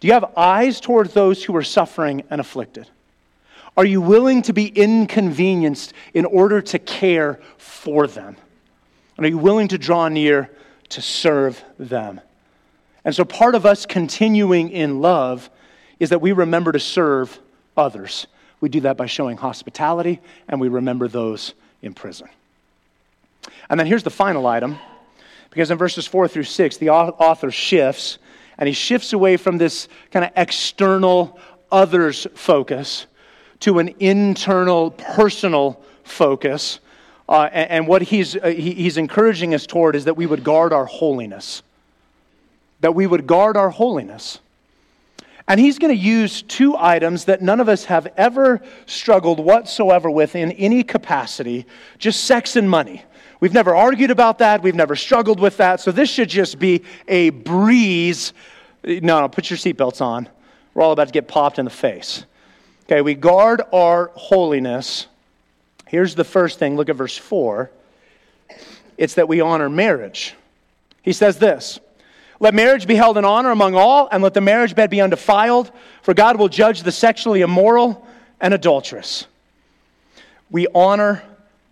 [0.00, 2.88] do you have eyes towards those who are suffering and afflicted?
[3.76, 8.36] Are you willing to be inconvenienced in order to care for them?
[9.16, 10.50] And are you willing to draw near
[10.90, 12.20] to serve them?
[13.04, 15.48] And so, part of us continuing in love
[15.98, 17.38] is that we remember to serve
[17.76, 18.26] others.
[18.60, 22.28] We do that by showing hospitality, and we remember those in prison.
[23.70, 24.78] And then here's the final item,
[25.50, 28.18] because in verses 4 through 6, the author shifts,
[28.58, 31.38] and he shifts away from this kind of external
[31.70, 33.06] others focus
[33.60, 36.80] to an internal personal focus.
[37.28, 40.42] Uh, and, and, what he's, uh, he, he's encouraging us toward is that we would
[40.42, 41.62] guard our holiness.
[42.80, 44.38] That we would guard our holiness.
[45.46, 50.10] And he's going to use two items that none of us have ever struggled whatsoever
[50.10, 51.66] with in any capacity
[51.98, 53.02] just sex and money.
[53.40, 54.62] We've never argued about that.
[54.62, 55.80] We've never struggled with that.
[55.80, 58.32] So this should just be a breeze.
[58.84, 60.28] No, no, put your seatbelts on.
[60.74, 62.24] We're all about to get popped in the face.
[62.84, 65.06] Okay, we guard our holiness.
[65.86, 66.76] Here's the first thing.
[66.76, 67.70] Look at verse 4.
[68.96, 70.34] It's that we honor marriage.
[71.02, 71.80] He says this
[72.40, 75.72] let marriage be held in honor among all, and let the marriage bed be undefiled,
[76.02, 78.06] for God will judge the sexually immoral
[78.40, 79.26] and adulterous.
[80.50, 81.22] We honor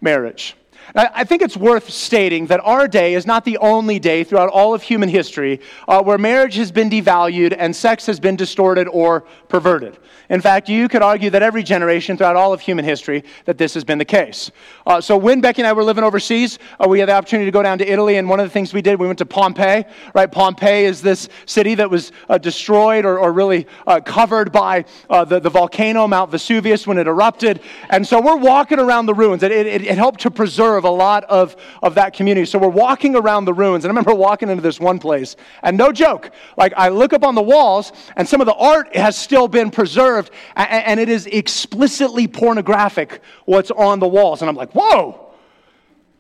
[0.01, 0.57] marriage.
[0.95, 4.73] I think it's worth stating that our day is not the only day throughout all
[4.73, 9.23] of human history uh, where marriage has been devalued and sex has been distorted or
[9.49, 9.99] perverted.
[10.29, 13.75] In fact, you could argue that every generation throughout all of human history that this
[13.75, 14.51] has been the case.
[14.85, 17.53] Uh, so when Becky and I were living overseas, uh, we had the opportunity to
[17.53, 19.85] go down to Italy, and one of the things we did, we went to Pompeii.
[20.15, 24.85] Right, Pompeii is this city that was uh, destroyed or, or really uh, covered by
[25.09, 29.15] uh, the, the volcano Mount Vesuvius when it erupted, and so we're walking around the
[29.15, 29.43] ruins.
[29.43, 32.47] It, it, it helped to preserve a lot of, of that community.
[32.47, 35.77] So we're walking around the ruins, and I remember walking into this one place, and
[35.77, 39.17] no joke, like I look up on the walls, and some of the art has
[39.17, 44.43] still been preserved observed, and it is explicitly pornographic what's on the walls.
[44.43, 45.33] And I'm like, whoa!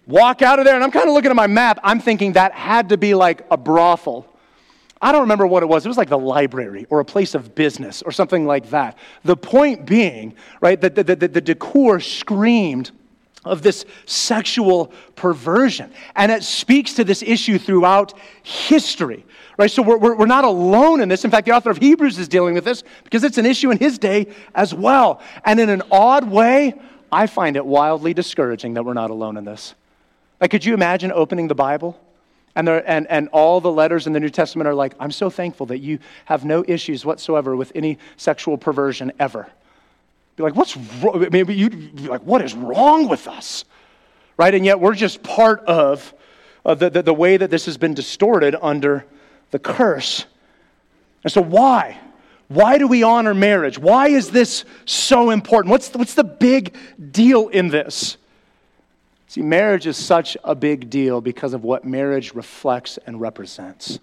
[0.07, 1.81] Walk out of there, and I'm kind of looking at my map.
[1.83, 4.27] I'm thinking that had to be like a brothel.
[5.03, 5.85] I don't remember what it was.
[5.85, 8.97] It was like the library or a place of business or something like that.
[9.25, 12.92] The point being, right, that the, the, the decor screamed
[13.46, 15.92] of this sexual perversion.
[16.14, 19.24] And it speaks to this issue throughout history.
[19.59, 19.70] Right?
[19.70, 21.24] So we're, we're, not alone in this.
[21.24, 23.78] In fact, the author of Hebrews is dealing with this because it's an issue in
[23.78, 25.22] his day as well.
[25.44, 26.74] And in an odd way,
[27.11, 29.74] I find it wildly discouraging that we're not alone in this.
[30.40, 31.98] Like, could you imagine opening the Bible?
[32.54, 35.30] And, there, and, and all the letters in the New Testament are like, I'm so
[35.30, 39.48] thankful that you have no issues whatsoever with any sexual perversion ever.
[40.37, 41.27] Be like, what's wrong?
[41.33, 43.64] Maybe you'd be like, what is wrong with us?
[44.37, 44.55] Right?
[44.55, 46.14] And yet we're just part of
[46.64, 49.07] uh, the, the, the way that this has been distorted under
[49.51, 50.27] the curse.
[51.25, 51.99] And so, why?
[52.49, 53.79] Why do we honor marriage?
[53.79, 55.70] Why is this so important?
[55.70, 56.77] What's the, what's the big
[57.11, 58.18] deal in this?
[59.29, 63.99] See, marriage is such a big deal because of what marriage reflects and represents.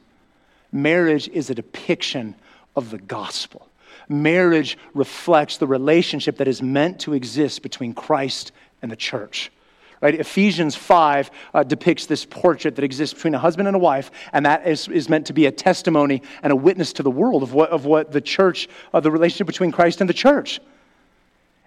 [0.72, 2.36] Marriage is a depiction
[2.76, 3.68] of the gospel.
[4.14, 9.52] Marriage reflects the relationship that is meant to exist between Christ and the church.
[10.02, 10.20] Right?
[10.20, 14.46] Ephesians 5 uh, depicts this portrait that exists between a husband and a wife, and
[14.46, 17.54] that is, is meant to be a testimony and a witness to the world of
[17.54, 20.60] what, of what the church, of the relationship between Christ and the church.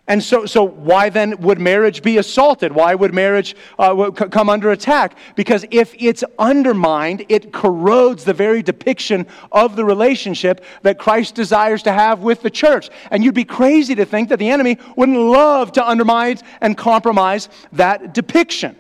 [0.09, 2.71] And so, so why then would marriage be assaulted?
[2.71, 5.19] Why would marriage uh, come under attack?
[5.35, 11.83] Because if it's undermined, it corrodes the very depiction of the relationship that Christ desires
[11.85, 12.89] to have with the church.
[13.11, 17.49] And you'd be crazy to think that the enemy wouldn't love to undermine and compromise
[17.73, 18.77] that depiction.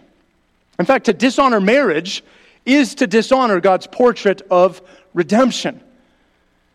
[0.79, 2.23] In fact, to dishonor marriage
[2.65, 4.81] is to dishonor God's portrait of
[5.13, 5.81] redemption.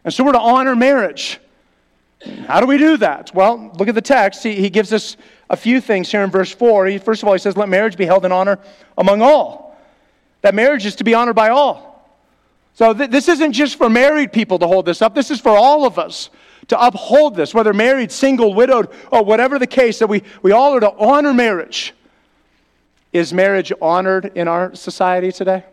[0.04, 1.40] And so we're to honor marriage.
[2.48, 3.34] How do we do that?
[3.34, 4.44] Well, look at the text.
[4.44, 5.18] He, he gives us
[5.50, 6.86] a few things here in verse 4.
[6.88, 8.60] He, first of all, he says, Let marriage be held in honor
[8.98, 9.80] among all.
[10.42, 11.92] That marriage is to be honored by all.
[12.74, 15.56] So th- this isn't just for married people to hold this up, this is for
[15.56, 16.30] all of us
[16.68, 20.74] to uphold this, whether married, single, widowed, or whatever the case, that we, we all
[20.76, 21.94] are to honor marriage.
[23.12, 25.66] Is marriage honored in our society today?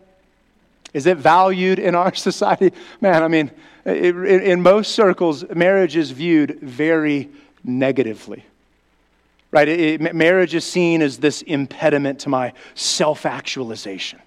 [0.92, 2.72] Is it valued in our society?
[3.00, 3.50] Man, I mean,
[3.88, 7.28] in most circles, marriage is viewed very
[7.64, 8.44] negatively.
[9.50, 9.68] right?
[9.68, 14.20] It, it, marriage is seen as this impediment to my self actualization.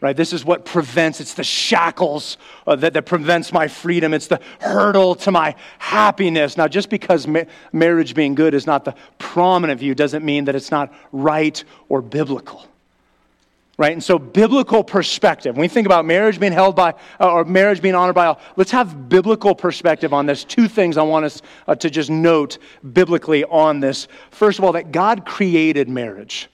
[0.00, 0.16] Right?
[0.16, 4.12] This is what prevents, it's the shackles uh, that, that prevents my freedom.
[4.12, 6.58] It's the hurdle to my happiness.
[6.58, 10.54] Now, just because ma- marriage being good is not the prominent view doesn't mean that
[10.54, 12.66] it's not right or biblical
[13.76, 13.92] right?
[13.92, 15.56] And so, biblical perspective.
[15.56, 18.40] When we think about marriage being held by, uh, or marriage being honored by all,
[18.56, 20.44] let's have biblical perspective on this.
[20.44, 22.58] Two things I want us uh, to just note
[22.92, 24.06] biblically on this.
[24.30, 26.48] First of all, that God created marriage.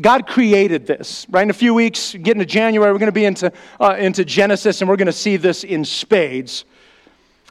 [0.00, 1.42] God created this, right?
[1.42, 4.80] In a few weeks, getting to January, we're going to be into, uh, into Genesis
[4.80, 6.64] and we're going to see this in spades.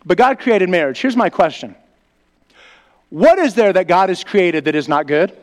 [0.05, 0.99] But God created marriage.
[0.99, 1.75] Here's my question
[3.09, 5.37] What is there that God has created that is not good?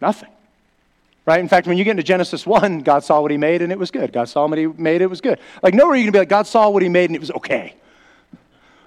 [0.00, 0.30] Nothing.
[1.26, 1.40] Right?
[1.40, 3.78] In fact, when you get into Genesis 1, God saw what he made and it
[3.78, 4.12] was good.
[4.12, 5.38] God saw what he made, it was good.
[5.62, 7.30] Like, nowhere are you can be like, God saw what he made and it was
[7.30, 7.74] okay.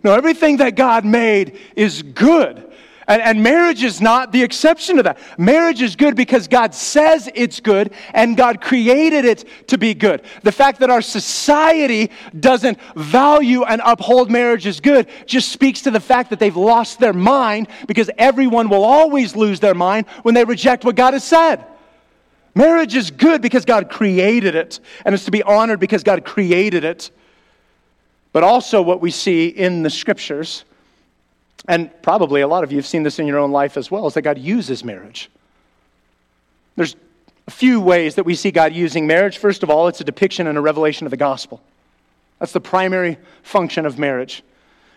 [0.04, 2.67] No, everything that God made is good.
[3.08, 5.18] And, and, marriage is not the exception to that.
[5.38, 10.24] Marriage is good because God says it's good and God created it to be good.
[10.44, 15.92] The fact that our society doesn't value and uphold marriage as good just speaks to
[15.92, 20.36] the fact that they've lost their mind because everyone will always lose their mind when
[20.36, 21.64] they reject what God has said.
[22.56, 26.84] Marriage is good because God created it and it's to be honored because God created
[26.84, 27.12] it.
[28.34, 30.66] But also, what we see in the scriptures
[31.68, 34.08] and probably a lot of you have seen this in your own life as well,
[34.08, 35.30] is that God uses marriage.
[36.76, 36.96] There's
[37.48, 39.38] a few ways that we see God using marriage.
[39.38, 41.62] First of all, it's a depiction and a revelation of the gospel.
[42.40, 44.44] That's the primary function of marriage.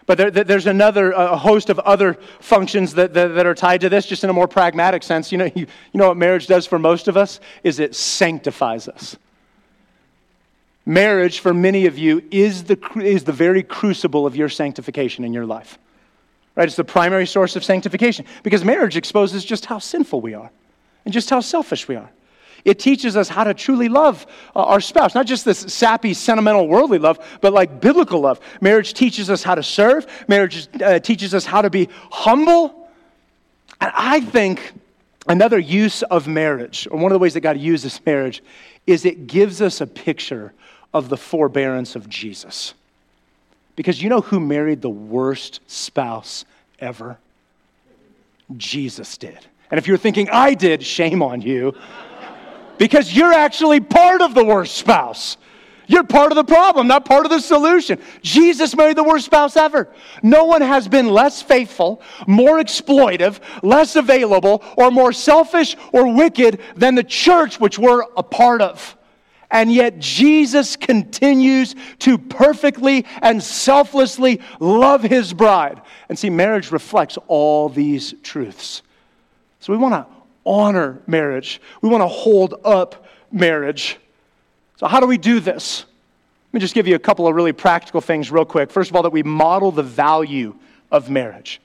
[0.06, 3.88] But there, there's another a host of other functions that, that, that, are tied to
[3.88, 5.30] this, just in a more pragmatic sense.
[5.30, 7.38] You know, you, you know what marriage does for most of us?
[7.62, 9.16] Is it sanctifies us.
[10.84, 15.32] Marriage, for many of you, is the, is the very crucible of your sanctification in
[15.32, 15.78] your life.
[16.56, 16.66] Right?
[16.66, 20.50] It's the primary source of sanctification because marriage exposes just how sinful we are
[21.04, 22.10] and just how selfish we are.
[22.64, 26.68] It teaches us how to truly love uh, our spouse, not just this sappy, sentimental,
[26.68, 28.40] worldly love, but like biblical love.
[28.60, 32.88] Marriage teaches us how to serve, marriage uh, teaches us how to be humble.
[33.80, 34.72] And I think
[35.26, 38.42] another use of marriage, or one of the ways that God uses marriage,
[38.86, 40.52] is it gives us a picture
[40.92, 42.74] of the forbearance of Jesus.
[43.76, 46.44] Because you know who married the worst spouse
[46.78, 47.18] ever?
[48.56, 49.38] Jesus did.
[49.70, 51.74] And if you're thinking, I did, shame on you.
[52.78, 55.36] Because you're actually part of the worst spouse.
[55.86, 58.00] You're part of the problem, not part of the solution.
[58.22, 59.88] Jesus married the worst spouse ever.
[60.22, 66.60] No one has been less faithful, more exploitive, less available, or more selfish or wicked
[66.76, 68.96] than the church which we're a part of.
[69.50, 75.80] And yet, Jesus continues to perfectly and selflessly love his bride.
[76.08, 78.82] And see, marriage reflects all these truths.
[79.58, 80.06] So we want to
[80.46, 83.98] honor marriage, we want to hold up marriage.
[84.76, 85.84] So, how do we do this?
[86.48, 88.70] Let me just give you a couple of really practical things, real quick.
[88.70, 90.54] First of all, that we model the value
[90.90, 91.60] of marriage.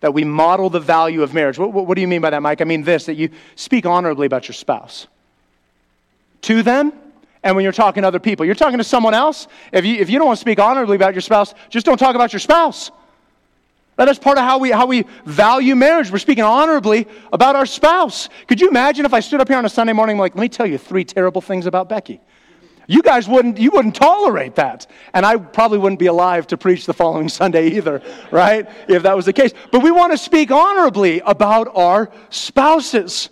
[0.00, 1.58] That we model the value of marriage.
[1.58, 2.60] What, what, what do you mean by that, Mike?
[2.60, 5.08] I mean this that you speak honorably about your spouse.
[6.42, 6.92] To them,
[7.48, 8.44] and when you're talking to other people.
[8.44, 9.48] You're talking to someone else.
[9.72, 12.14] If you, if you don't want to speak honorably about your spouse, just don't talk
[12.14, 12.90] about your spouse.
[13.96, 16.10] That is part of how we, how we value marriage.
[16.10, 18.28] We're speaking honorably about our spouse.
[18.48, 20.50] Could you imagine if I stood up here on a Sunday morning like, let me
[20.50, 22.20] tell you three terrible things about Becky?
[22.86, 24.86] You guys wouldn't, you wouldn't tolerate that.
[25.14, 28.68] And I probably wouldn't be alive to preach the following Sunday either, right?
[28.88, 29.54] If that was the case.
[29.72, 33.30] But we want to speak honorably about our spouses.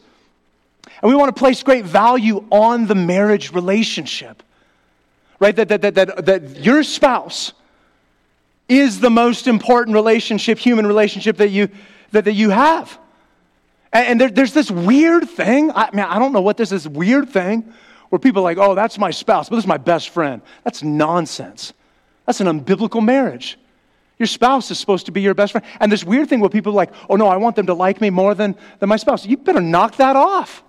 [1.02, 4.42] And we want to place great value on the marriage relationship,
[5.38, 5.54] right?
[5.54, 7.52] That, that, that, that, that your spouse
[8.68, 11.68] is the most important relationship, human relationship that you,
[12.12, 12.98] that, that you have.
[13.92, 15.70] And, and there, there's this weird thing.
[15.72, 17.72] I mean, I don't know what this is, weird thing
[18.08, 20.42] where people are like, oh, that's my spouse, but this is my best friend.
[20.64, 21.72] That's nonsense.
[22.24, 23.58] That's an unbiblical marriage.
[24.18, 25.66] Your spouse is supposed to be your best friend.
[25.78, 28.00] And this weird thing where people are like, oh no, I want them to like
[28.00, 29.26] me more than, than my spouse.
[29.26, 30.62] You better knock that off.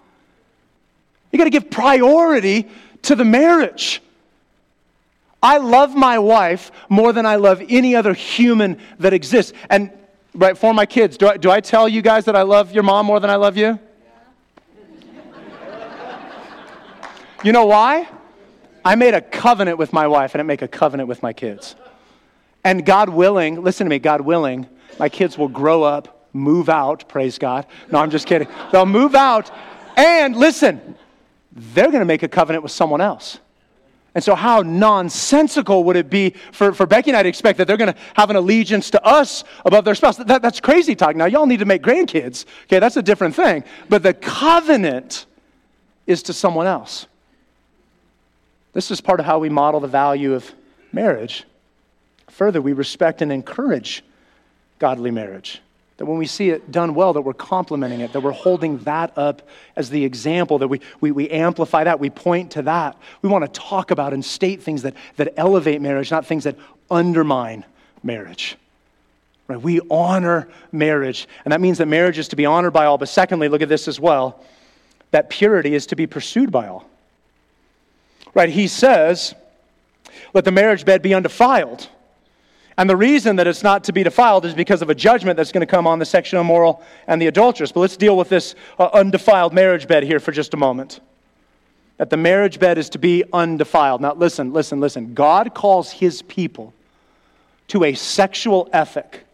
[1.31, 2.67] You got to give priority
[3.03, 4.01] to the marriage.
[5.41, 9.53] I love my wife more than I love any other human that exists.
[9.69, 9.91] And
[10.33, 12.83] right for my kids, do I, do I tell you guys that I love your
[12.83, 13.79] mom more than I love you?
[17.43, 18.07] you know why?
[18.83, 20.33] I made a covenant with my wife.
[20.33, 21.75] And I didn't make a covenant with my kids.
[22.63, 24.67] And God willing, listen to me, God willing,
[24.99, 27.65] my kids will grow up, move out, praise God.
[27.91, 28.47] No, I'm just kidding.
[28.71, 29.51] They'll move out.
[29.95, 30.95] And listen,
[31.57, 33.39] they're going to make a covenant with someone else.
[34.15, 37.67] And so, how nonsensical would it be for, for Becky and I to expect that
[37.67, 40.17] they're going to have an allegiance to us above their spouse?
[40.17, 41.15] That, that's crazy talk.
[41.15, 42.45] Now, y'all need to make grandkids.
[42.63, 43.63] Okay, that's a different thing.
[43.89, 45.27] But the covenant
[46.07, 47.05] is to someone else.
[48.73, 50.51] This is part of how we model the value of
[50.91, 51.43] marriage.
[52.29, 54.03] Further, we respect and encourage
[54.79, 55.61] godly marriage.
[55.97, 59.17] That when we see it done well, that we're complimenting it, that we're holding that
[59.17, 59.41] up
[59.75, 62.97] as the example, that we, we, we amplify that, we point to that.
[63.23, 66.55] We want to talk about and state things that, that elevate marriage, not things that
[66.91, 67.65] undermine
[68.03, 68.57] marriage.
[69.47, 69.59] Right?
[69.59, 72.97] We honor marriage, and that means that marriage is to be honored by all.
[72.97, 74.43] But secondly, look at this as well
[75.11, 76.87] that purity is to be pursued by all.
[78.33, 78.49] Right?
[78.49, 79.33] He says,
[80.33, 81.87] let the marriage bed be undefiled.
[82.77, 85.51] And the reason that it's not to be defiled is because of a judgment that's
[85.51, 87.71] going to come on the sexual immoral and the adulterous.
[87.71, 90.99] But let's deal with this uh, undefiled marriage bed here for just a moment.
[91.97, 94.01] That the marriage bed is to be undefiled.
[94.01, 95.15] Now, listen, listen, listen.
[95.15, 96.73] God calls his people
[97.69, 99.25] to a sexual ethic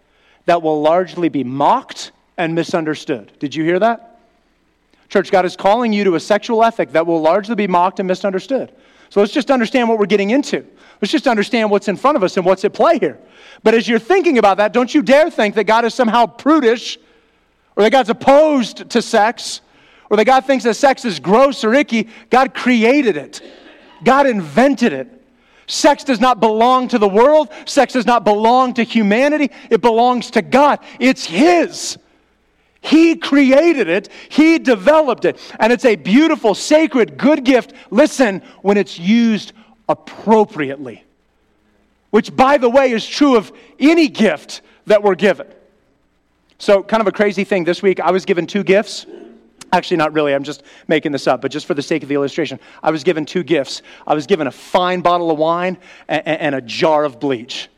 [0.46, 3.32] that will largely be mocked and misunderstood.
[3.40, 4.20] Did you hear that?
[5.10, 8.08] Church, God is calling you to a sexual ethic that will largely be mocked and
[8.08, 8.72] misunderstood.
[9.14, 10.66] So let's just understand what we're getting into.
[11.00, 13.20] Let's just understand what's in front of us and what's at play here.
[13.62, 16.98] But as you're thinking about that, don't you dare think that God is somehow prudish
[17.76, 19.62] or that God's opposed to sex
[20.10, 22.10] or that God thinks that sex is gross or icky.
[22.32, 23.42] God created it,
[24.04, 25.24] God invented it.
[25.68, 27.50] Sex does not belong to the world.
[27.66, 29.52] Sex does not belong to humanity.
[29.70, 30.80] It belongs to God.
[31.00, 32.00] It's His.
[32.84, 37.72] He created it, He developed it, and it's a beautiful, sacred, good gift.
[37.92, 39.54] Listen, when it's used
[39.88, 41.06] appropriately,
[42.10, 45.48] which, by the way, is true of any gift that we're given.
[46.58, 49.06] So, kind of a crazy thing this week, I was given two gifts.
[49.72, 52.16] Actually, not really, I'm just making this up, but just for the sake of the
[52.16, 53.82] illustration, I was given two gifts.
[54.06, 55.78] I was given a fine bottle of wine
[56.10, 57.70] and, and a jar of bleach.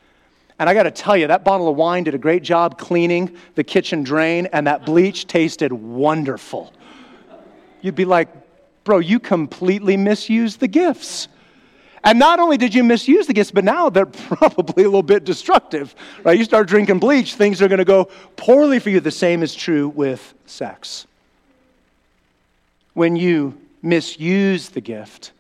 [0.58, 3.36] And I got to tell you, that bottle of wine did a great job cleaning
[3.56, 6.72] the kitchen drain, and that bleach tasted wonderful.
[7.82, 8.30] You'd be like,
[8.86, 11.28] bro, you completely misused the gifts.
[12.06, 15.26] And not only did you misuse the gifts, but now they're probably a little bit
[15.26, 15.93] destructive.
[16.24, 16.38] Right?
[16.38, 18.06] You start drinking bleach, things are going to go
[18.38, 19.01] poorly for you.
[19.01, 21.06] The same is true with sex.
[22.93, 25.34] When you misuse the gift,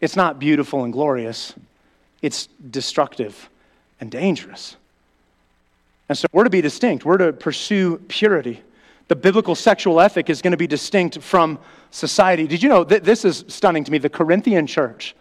[0.00, 1.54] it's not beautiful and glorious,
[2.20, 3.48] it's destructive
[4.00, 4.76] and dangerous.
[6.08, 8.62] And so we're to be distinct, we're to pursue purity.
[9.08, 11.58] The biblical sexual ethic is going to be distinct from
[11.90, 12.46] society.
[12.46, 13.98] Did you know that this is stunning to me?
[13.98, 15.14] The Corinthian church,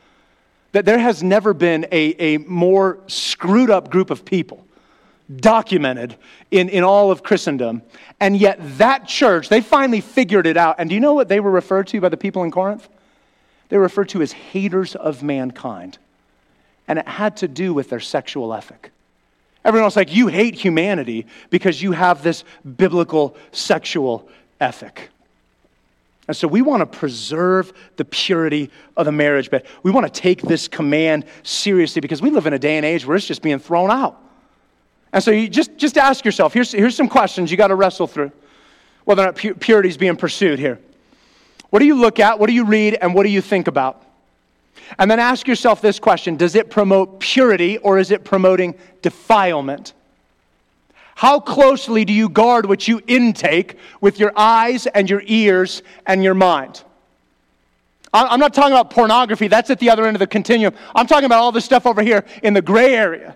[0.71, 4.65] that there has never been a, a more screwed up group of people
[5.37, 6.15] documented
[6.51, 7.81] in, in all of Christendom.
[8.19, 10.75] And yet, that church, they finally figured it out.
[10.79, 12.87] And do you know what they were referred to by the people in Corinth?
[13.69, 15.97] They were referred to as haters of mankind
[16.87, 18.91] and it had to do with their sexual ethic.
[19.65, 22.43] Everyone else, like, you hate humanity because you have this
[22.77, 24.27] biblical sexual
[24.59, 25.09] ethic.
[26.27, 29.65] And so we want to preserve the purity of the marriage bed.
[29.83, 33.05] We want to take this command seriously because we live in a day and age
[33.05, 34.21] where it's just being thrown out.
[35.11, 38.07] And so you just, just ask yourself here's, here's some questions you got to wrestle
[38.07, 38.31] through
[39.05, 40.79] whether or not purity is being pursued here.
[41.69, 42.39] What do you look at?
[42.39, 42.97] What do you read?
[43.01, 44.01] And what do you think about?
[44.97, 49.93] And then ask yourself this question Does it promote purity or is it promoting defilement?
[51.15, 56.23] How closely do you guard what you intake with your eyes and your ears and
[56.23, 56.83] your mind?
[58.15, 60.75] I'm not talking about pornography, that's at the other end of the continuum.
[60.93, 63.35] I'm talking about all this stuff over here in the gray area.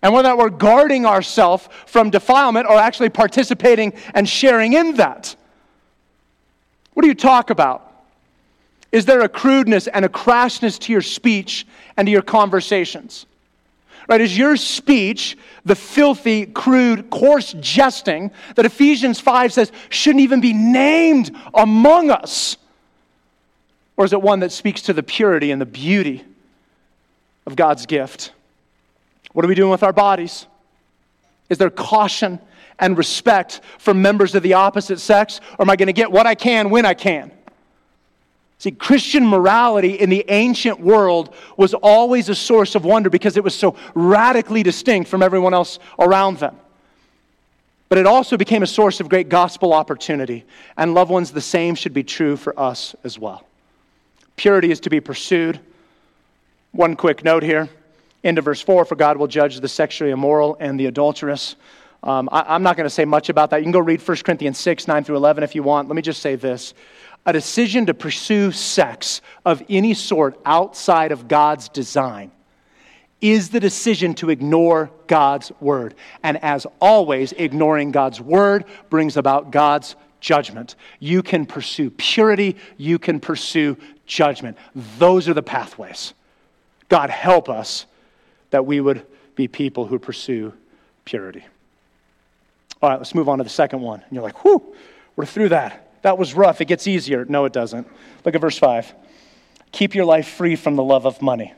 [0.00, 5.34] And whether we're guarding ourselves from defilement or actually participating and sharing in that.
[6.94, 7.85] What do you talk about?
[8.92, 11.66] Is there a crudeness and a crassness to your speech
[11.96, 13.26] and to your conversations?
[14.08, 14.20] Right?
[14.20, 20.52] Is your speech the filthy, crude, coarse jesting that Ephesians 5 says shouldn't even be
[20.52, 22.56] named among us?
[23.96, 26.24] Or is it one that speaks to the purity and the beauty
[27.46, 28.32] of God's gift?
[29.32, 30.46] What are we doing with our bodies?
[31.48, 32.38] Is there caution
[32.78, 35.40] and respect for members of the opposite sex?
[35.58, 37.32] Or am I going to get what I can when I can?
[38.58, 43.44] See, Christian morality in the ancient world was always a source of wonder because it
[43.44, 46.56] was so radically distinct from everyone else around them.
[47.88, 50.44] But it also became a source of great gospel opportunity.
[50.76, 53.46] And, loved ones, the same should be true for us as well.
[54.36, 55.60] Purity is to be pursued.
[56.72, 57.68] One quick note here.
[58.22, 61.54] Into verse 4 For God will judge the sexually immoral and the adulterous.
[62.02, 63.58] Um, I, I'm not going to say much about that.
[63.58, 65.88] You can go read 1 Corinthians 6, 9 through 11 if you want.
[65.88, 66.74] Let me just say this
[67.26, 72.30] a decision to pursue sex of any sort outside of God's design
[73.20, 75.94] is the decision to ignore God's word.
[76.22, 80.76] And as always, ignoring God's word brings about God's judgment.
[81.00, 84.56] You can pursue purity, you can pursue judgment.
[84.98, 86.14] Those are the pathways.
[86.88, 87.86] God, help us
[88.50, 89.04] that we would
[89.34, 90.52] be people who pursue
[91.04, 91.44] purity.
[92.80, 94.00] All right, let's move on to the second one.
[94.00, 94.74] And you're like, whew,
[95.16, 95.85] we're through that.
[96.06, 96.60] That was rough.
[96.60, 97.24] It gets easier.
[97.24, 97.84] No, it doesn't.
[98.24, 98.94] Look at verse 5.
[99.72, 101.52] Keep your life free from the love of money.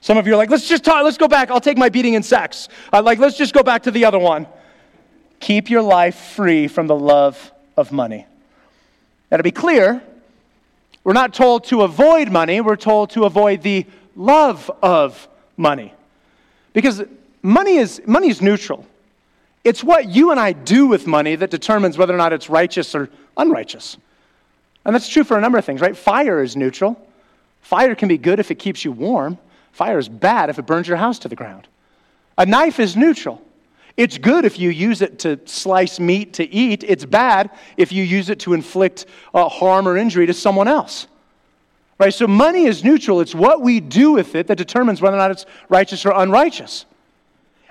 [0.00, 1.50] Some of you are like, let's just talk, let's go back.
[1.50, 2.68] I'll take my beating in sex.
[2.92, 4.46] Uh, like, let's just go back to the other one.
[5.40, 8.24] Keep your life free from the love of money.
[9.32, 10.00] Now, to be clear,
[11.02, 13.84] we're not told to avoid money, we're told to avoid the
[14.14, 15.26] love of
[15.56, 15.92] money.
[16.72, 17.02] Because
[17.42, 18.86] money is, money is neutral.
[19.64, 22.94] It's what you and I do with money that determines whether or not it's righteous
[22.94, 23.96] or unrighteous.
[24.84, 25.96] And that's true for a number of things, right?
[25.96, 26.98] Fire is neutral.
[27.60, 29.38] Fire can be good if it keeps you warm.
[29.72, 31.68] Fire is bad if it burns your house to the ground.
[32.38, 33.42] A knife is neutral.
[33.96, 36.84] It's good if you use it to slice meat to eat.
[36.84, 41.08] It's bad if you use it to inflict uh, harm or injury to someone else.
[41.98, 42.14] Right?
[42.14, 43.20] So money is neutral.
[43.20, 46.86] It's what we do with it that determines whether or not it's righteous or unrighteous.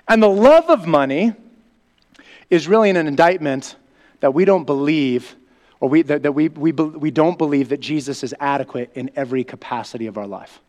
[0.10, 1.34] And the love of money
[2.50, 3.76] is really an indictment
[4.20, 5.36] that we don't believe,
[5.80, 9.43] or we, that, that we, we, we don't believe that Jesus is adequate in every
[9.43, 10.60] capacity of our life.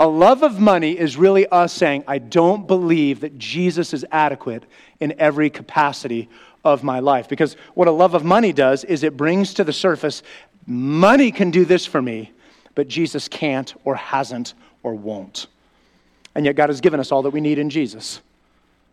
[0.00, 4.64] A love of money is really us saying, I don't believe that Jesus is adequate
[4.98, 6.28] in every capacity
[6.64, 7.28] of my life.
[7.28, 10.22] Because what a love of money does is it brings to the surface
[10.66, 12.32] money can do this for me,
[12.74, 15.46] but Jesus can't or hasn't or won't.
[16.34, 18.20] And yet, God has given us all that we need in Jesus.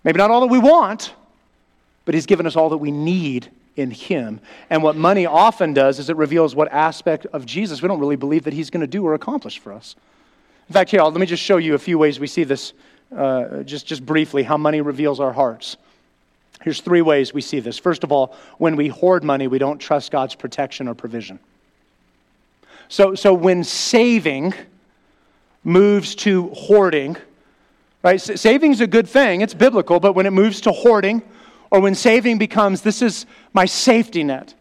[0.04, 1.14] Maybe not all that we want,
[2.06, 4.40] but He's given us all that we need in Him.
[4.70, 8.16] And what money often does is it reveals what aspect of Jesus we don't really
[8.16, 9.96] believe that He's going to do or accomplish for us.
[10.68, 12.74] In fact, here, let me just show you a few ways we see this,
[13.16, 15.78] uh, just, just briefly, how money reveals our hearts.
[16.62, 17.78] Here's three ways we see this.
[17.78, 21.40] First of all, when we hoard money, we don't trust God's protection or provision.
[22.88, 24.54] So, so when saving
[25.64, 27.18] moves to hoarding,
[28.04, 28.22] right?
[28.22, 31.22] Saving's a good thing, it's biblical, but when it moves to hoarding,
[31.72, 34.54] or when saving becomes this is my safety net,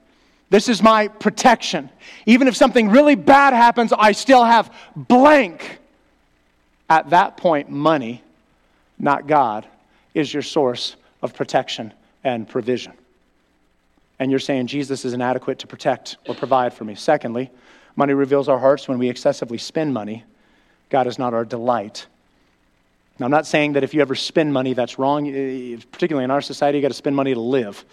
[0.48, 1.90] this is my protection.
[2.26, 5.78] Even if something really bad happens, I still have blank.
[6.88, 8.22] At that point, money,
[8.98, 9.66] not God,
[10.14, 11.92] is your source of protection
[12.24, 12.92] and provision.
[14.18, 16.94] And you're saying Jesus is inadequate to protect or provide for me.
[16.94, 17.50] Secondly,
[17.94, 20.24] money reveals our hearts when we excessively spend money.
[20.90, 22.06] God is not our delight.
[23.20, 25.26] Now, I'm not saying that if you ever spend money, that's wrong.
[25.92, 27.84] Particularly in our society, you got to spend money to live,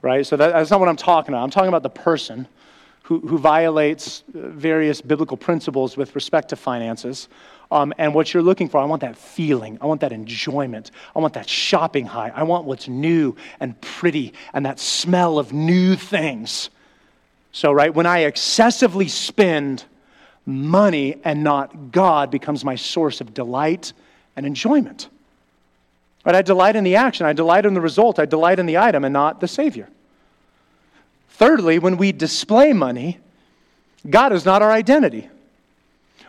[0.00, 0.26] right?
[0.26, 1.44] So that, that's not what I'm talking about.
[1.44, 2.48] I'm talking about the person
[3.02, 7.28] who, who violates various biblical principles with respect to finances
[7.70, 8.78] um, and what you're looking for.
[8.78, 9.76] I want that feeling.
[9.82, 10.90] I want that enjoyment.
[11.14, 12.32] I want that shopping high.
[12.34, 16.70] I want what's new and pretty and that smell of new things.
[17.52, 19.84] So, right, when I excessively spend
[20.46, 23.92] money and not God becomes my source of delight
[24.36, 25.08] and enjoyment.
[26.24, 28.78] Right, I delight in the action, I delight in the result, I delight in the
[28.78, 29.88] item and not the Savior.
[31.30, 33.18] Thirdly, when we display money,
[34.08, 35.28] God is not our identity.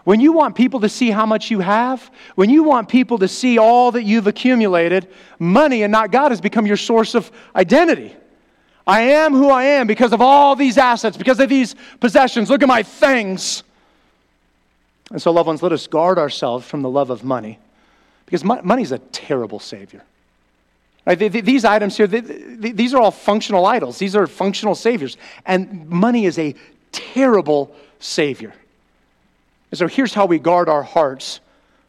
[0.03, 3.27] When you want people to see how much you have, when you want people to
[3.27, 5.07] see all that you've accumulated,
[5.39, 8.15] money and not God has become your source of identity.
[8.85, 12.51] I am who I am because of all these assets, because of these possessions.
[12.51, 13.63] Look at my things.
[15.09, 17.59] And so, loved ones, let us guard ourselves from the love of money
[18.25, 20.03] because money is a terrible savior.
[21.05, 21.15] Right?
[21.15, 23.99] These items here, these are all functional idols.
[23.99, 25.17] These are functional saviors.
[25.45, 26.55] And money is a
[26.91, 28.53] terrible savior.
[29.71, 31.41] And so here's how we guard our hearts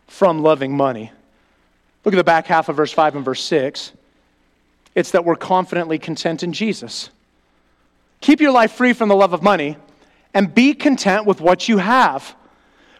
[0.06, 1.12] from loving money.
[2.04, 3.92] Look at the back half of verse 5 and verse 6.
[4.94, 7.10] It's that we're confidently content in Jesus.
[8.20, 9.76] Keep your life free from the love of money
[10.34, 12.34] and be content with what you have.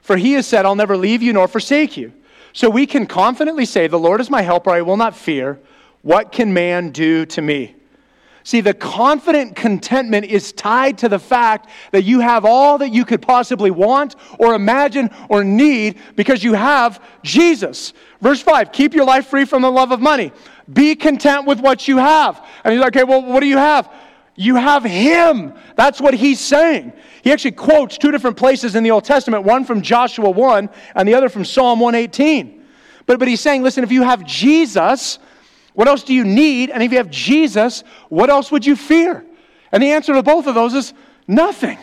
[0.01, 2.13] For he has said, I'll never leave you nor forsake you.
[2.57, 5.61] So we can confidently say, The Lord is my helper, I will not fear.
[6.01, 7.75] What can man do to me?
[8.45, 13.05] See, the confident contentment is tied to the fact that you have all that you
[13.05, 17.93] could possibly want or imagine or need because you have Jesus.
[18.23, 20.33] Verse 5 keep your life free from the love of money.
[20.73, 22.43] Be content with what you have.
[22.65, 23.93] And he's like, okay, well, what do you have?
[24.37, 25.55] You have Him.
[25.77, 26.93] That's what he's saying.
[27.23, 31.09] He actually quotes two different places in the Old Testament, one from Joshua 1 and
[31.09, 32.65] the other from Psalm 118.
[33.07, 35.19] But, but he's saying, listen, if you have Jesus,
[35.75, 36.71] what else do you need?
[36.71, 39.25] And if you have Jesus, what else would you fear?
[39.73, 40.93] And the answer to both of those is
[41.27, 41.79] nothing.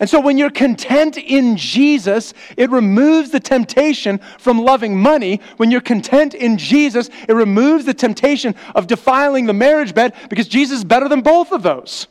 [0.00, 5.42] And so when you're content in Jesus, it removes the temptation from loving money.
[5.58, 10.48] When you're content in Jesus, it removes the temptation of defiling the marriage bed because
[10.48, 12.06] Jesus is better than both of those.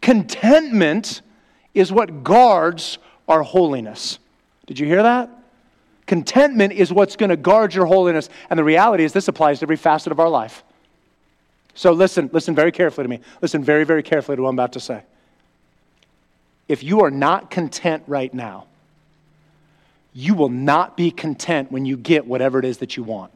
[0.00, 1.20] Contentment
[1.74, 2.96] is what guards
[3.28, 4.18] our holiness.
[4.66, 5.28] Did you hear that?
[6.06, 8.30] Contentment is what's going to guard your holiness.
[8.48, 10.64] And the reality is, this applies to every facet of our life.
[11.74, 13.20] So listen, listen very carefully to me.
[13.42, 15.02] Listen very, very carefully to what I'm about to say
[16.72, 18.64] if you are not content right now,
[20.14, 23.30] you will not be content when you get whatever it is that you want.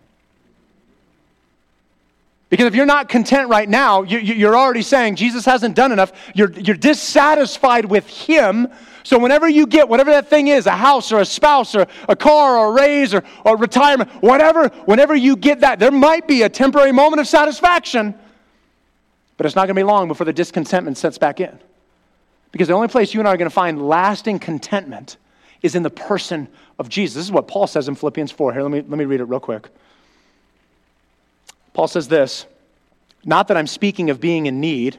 [2.49, 6.13] Because if you're not content right now, you're already saying Jesus hasn't done enough.
[6.35, 8.69] You're, you're dissatisfied with Him.
[9.03, 12.17] So whenever you get whatever that thing is, a house or a spouse or a
[12.17, 16.41] car or a raise or, or retirement, whatever, whenever you get that, there might be
[16.41, 18.15] a temporary moment of satisfaction,
[19.37, 21.59] but it's not going to be long before the discontentment sets back in.
[22.53, 25.17] Because the only place you and I are going to find lasting contentment
[25.63, 27.15] is in the person of Jesus.
[27.15, 28.53] This is what Paul says in Philippians 4.
[28.53, 29.69] Here, let me, let me read it real quick.
[31.73, 32.47] Paul says this
[33.25, 34.99] Not that I'm speaking of being in need,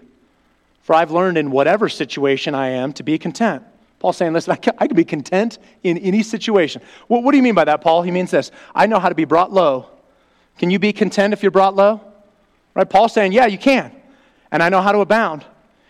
[0.81, 3.63] for I've learned in whatever situation I am to be content.
[3.99, 6.81] Paul's saying, listen, I can, I can be content in any situation.
[7.09, 8.03] Well, what do you mean by that, Paul?
[8.03, 9.87] He means this I know how to be brought low.
[10.57, 12.01] Can you be content if you're brought low?
[12.73, 12.89] Right?
[12.89, 13.95] Paul's saying, yeah, you can.
[14.51, 15.45] And I know how to abound.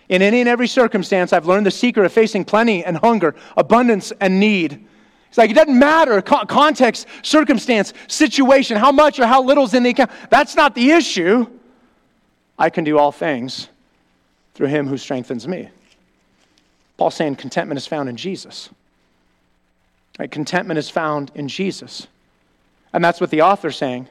[0.09, 4.13] In any and every circumstance, I've learned the secret of facing plenty and hunger, abundance
[4.21, 4.85] and need.
[5.27, 9.89] It's like it doesn't matter context, circumstance, situation, how much or how little's in the
[9.89, 10.11] account.
[10.29, 11.45] That's not the issue.
[12.57, 13.67] I can do all things
[14.55, 15.69] through him who strengthens me.
[16.97, 18.69] Paul's saying contentment is found in Jesus.
[20.17, 20.31] Right?
[20.31, 22.07] Contentment is found in Jesus.
[22.93, 24.07] And that's what the author's saying.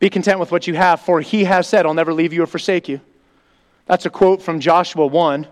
[0.00, 2.46] Be content with what you have, for he has said, I'll never leave you or
[2.46, 3.00] forsake you.
[3.90, 5.48] That's a quote from Joshua 1,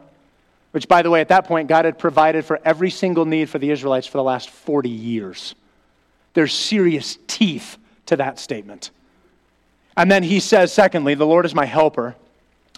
[0.70, 3.58] which, by the way, at that point, God had provided for every single need for
[3.58, 5.56] the Israelites for the last 40 years.
[6.34, 8.92] There's serious teeth to that statement.
[9.96, 12.14] And then he says, secondly, the Lord is my helper.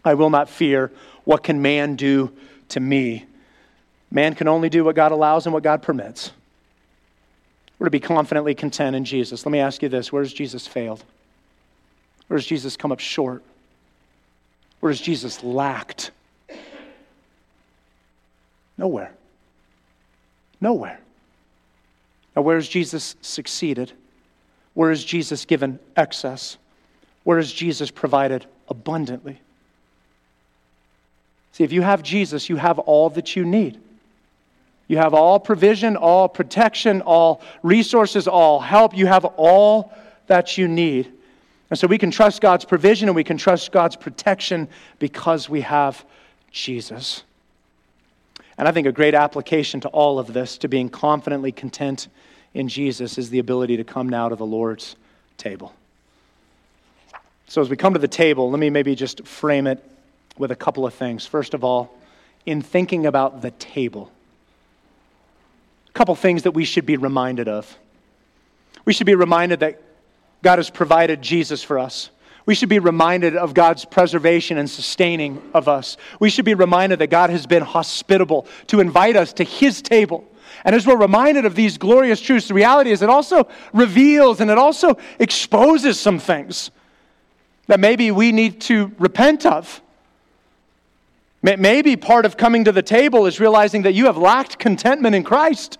[0.02, 0.90] I will not fear.
[1.24, 2.32] What can man do
[2.70, 3.26] to me?
[4.10, 6.32] Man can only do what God allows and what God permits.
[7.78, 9.44] We're to be confidently content in Jesus.
[9.44, 11.04] Let me ask you this where has Jesus failed?
[12.28, 13.42] Where has Jesus come up short?
[14.80, 16.10] Where has Jesus lacked?
[18.76, 19.12] Nowhere.
[20.60, 20.98] Nowhere.
[22.34, 23.92] Now, where has Jesus succeeded?
[24.74, 26.56] Where has Jesus given excess?
[27.24, 29.40] Where has Jesus provided abundantly?
[31.52, 33.78] See, if you have Jesus, you have all that you need.
[34.88, 38.96] You have all provision, all protection, all resources, all help.
[38.96, 39.92] You have all
[40.26, 41.12] that you need.
[41.70, 44.68] And so we can trust God's provision and we can trust God's protection
[44.98, 46.04] because we have
[46.50, 47.22] Jesus.
[48.58, 52.08] And I think a great application to all of this, to being confidently content
[52.52, 54.96] in Jesus, is the ability to come now to the Lord's
[55.38, 55.72] table.
[57.46, 59.82] So as we come to the table, let me maybe just frame it
[60.36, 61.24] with a couple of things.
[61.24, 61.96] First of all,
[62.46, 64.10] in thinking about the table,
[65.88, 67.78] a couple things that we should be reminded of.
[68.84, 69.80] We should be reminded that
[70.42, 72.10] God has provided Jesus for us.
[72.46, 75.96] We should be reminded of God's preservation and sustaining of us.
[76.18, 80.24] We should be reminded that God has been hospitable to invite us to His table.
[80.64, 84.50] And as we're reminded of these glorious truths, the reality is it also reveals and
[84.50, 86.70] it also exposes some things
[87.66, 89.80] that maybe we need to repent of.
[91.42, 95.22] Maybe part of coming to the table is realizing that you have lacked contentment in
[95.22, 95.78] Christ.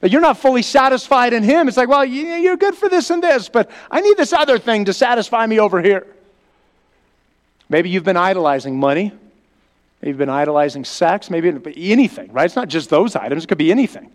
[0.00, 1.68] That you're not fully satisfied in Him.
[1.68, 4.86] It's like, well, you're good for this and this, but I need this other thing
[4.86, 6.06] to satisfy me over here.
[7.68, 9.12] Maybe you've been idolizing money.
[10.00, 11.28] Maybe you've been idolizing sex.
[11.28, 12.46] Maybe anything, right?
[12.46, 14.10] It's not just those items, it could be anything.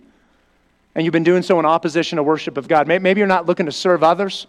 [0.96, 2.88] And you've been doing so in opposition to worship of God.
[2.88, 4.48] Maybe you're not looking to serve others.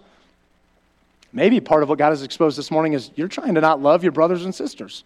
[1.32, 4.02] Maybe part of what God has exposed this morning is you're trying to not love
[4.02, 5.04] your brothers and sisters.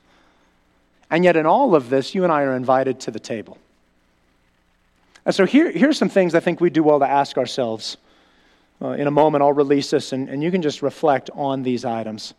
[1.10, 3.58] And yet, in all of this, you and I are invited to the table.
[5.26, 7.96] And so here, here's some things I think we do well to ask ourselves.
[8.82, 11.84] Uh, in a moment, I'll release this, and, and you can just reflect on these
[11.84, 12.32] items.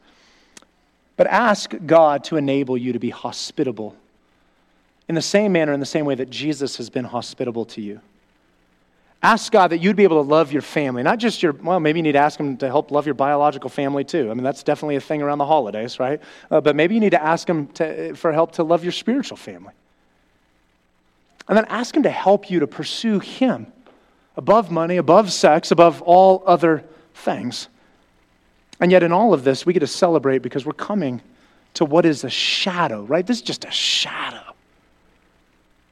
[1.16, 3.96] But ask God to enable you to be hospitable
[5.08, 8.00] in the same manner, in the same way that Jesus has been hospitable to you.
[9.22, 12.00] Ask God that you'd be able to love your family, not just your, well, maybe
[12.00, 14.32] you need to ask Him to help love your biological family too.
[14.32, 16.20] I mean, that's definitely a thing around the holidays, right?
[16.50, 19.38] Uh, but maybe you need to ask Him to, for help to love your spiritual
[19.38, 19.74] family.
[21.48, 23.68] And then ask Him to help you to pursue Him
[24.36, 26.84] above money, above sex, above all other
[27.14, 27.68] things.
[28.80, 31.22] And yet, in all of this, we get to celebrate because we're coming
[31.76, 33.26] to what is a shadow, right?
[33.26, 34.54] This is just a shadow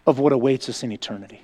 [0.07, 1.41] of what awaits us in eternity.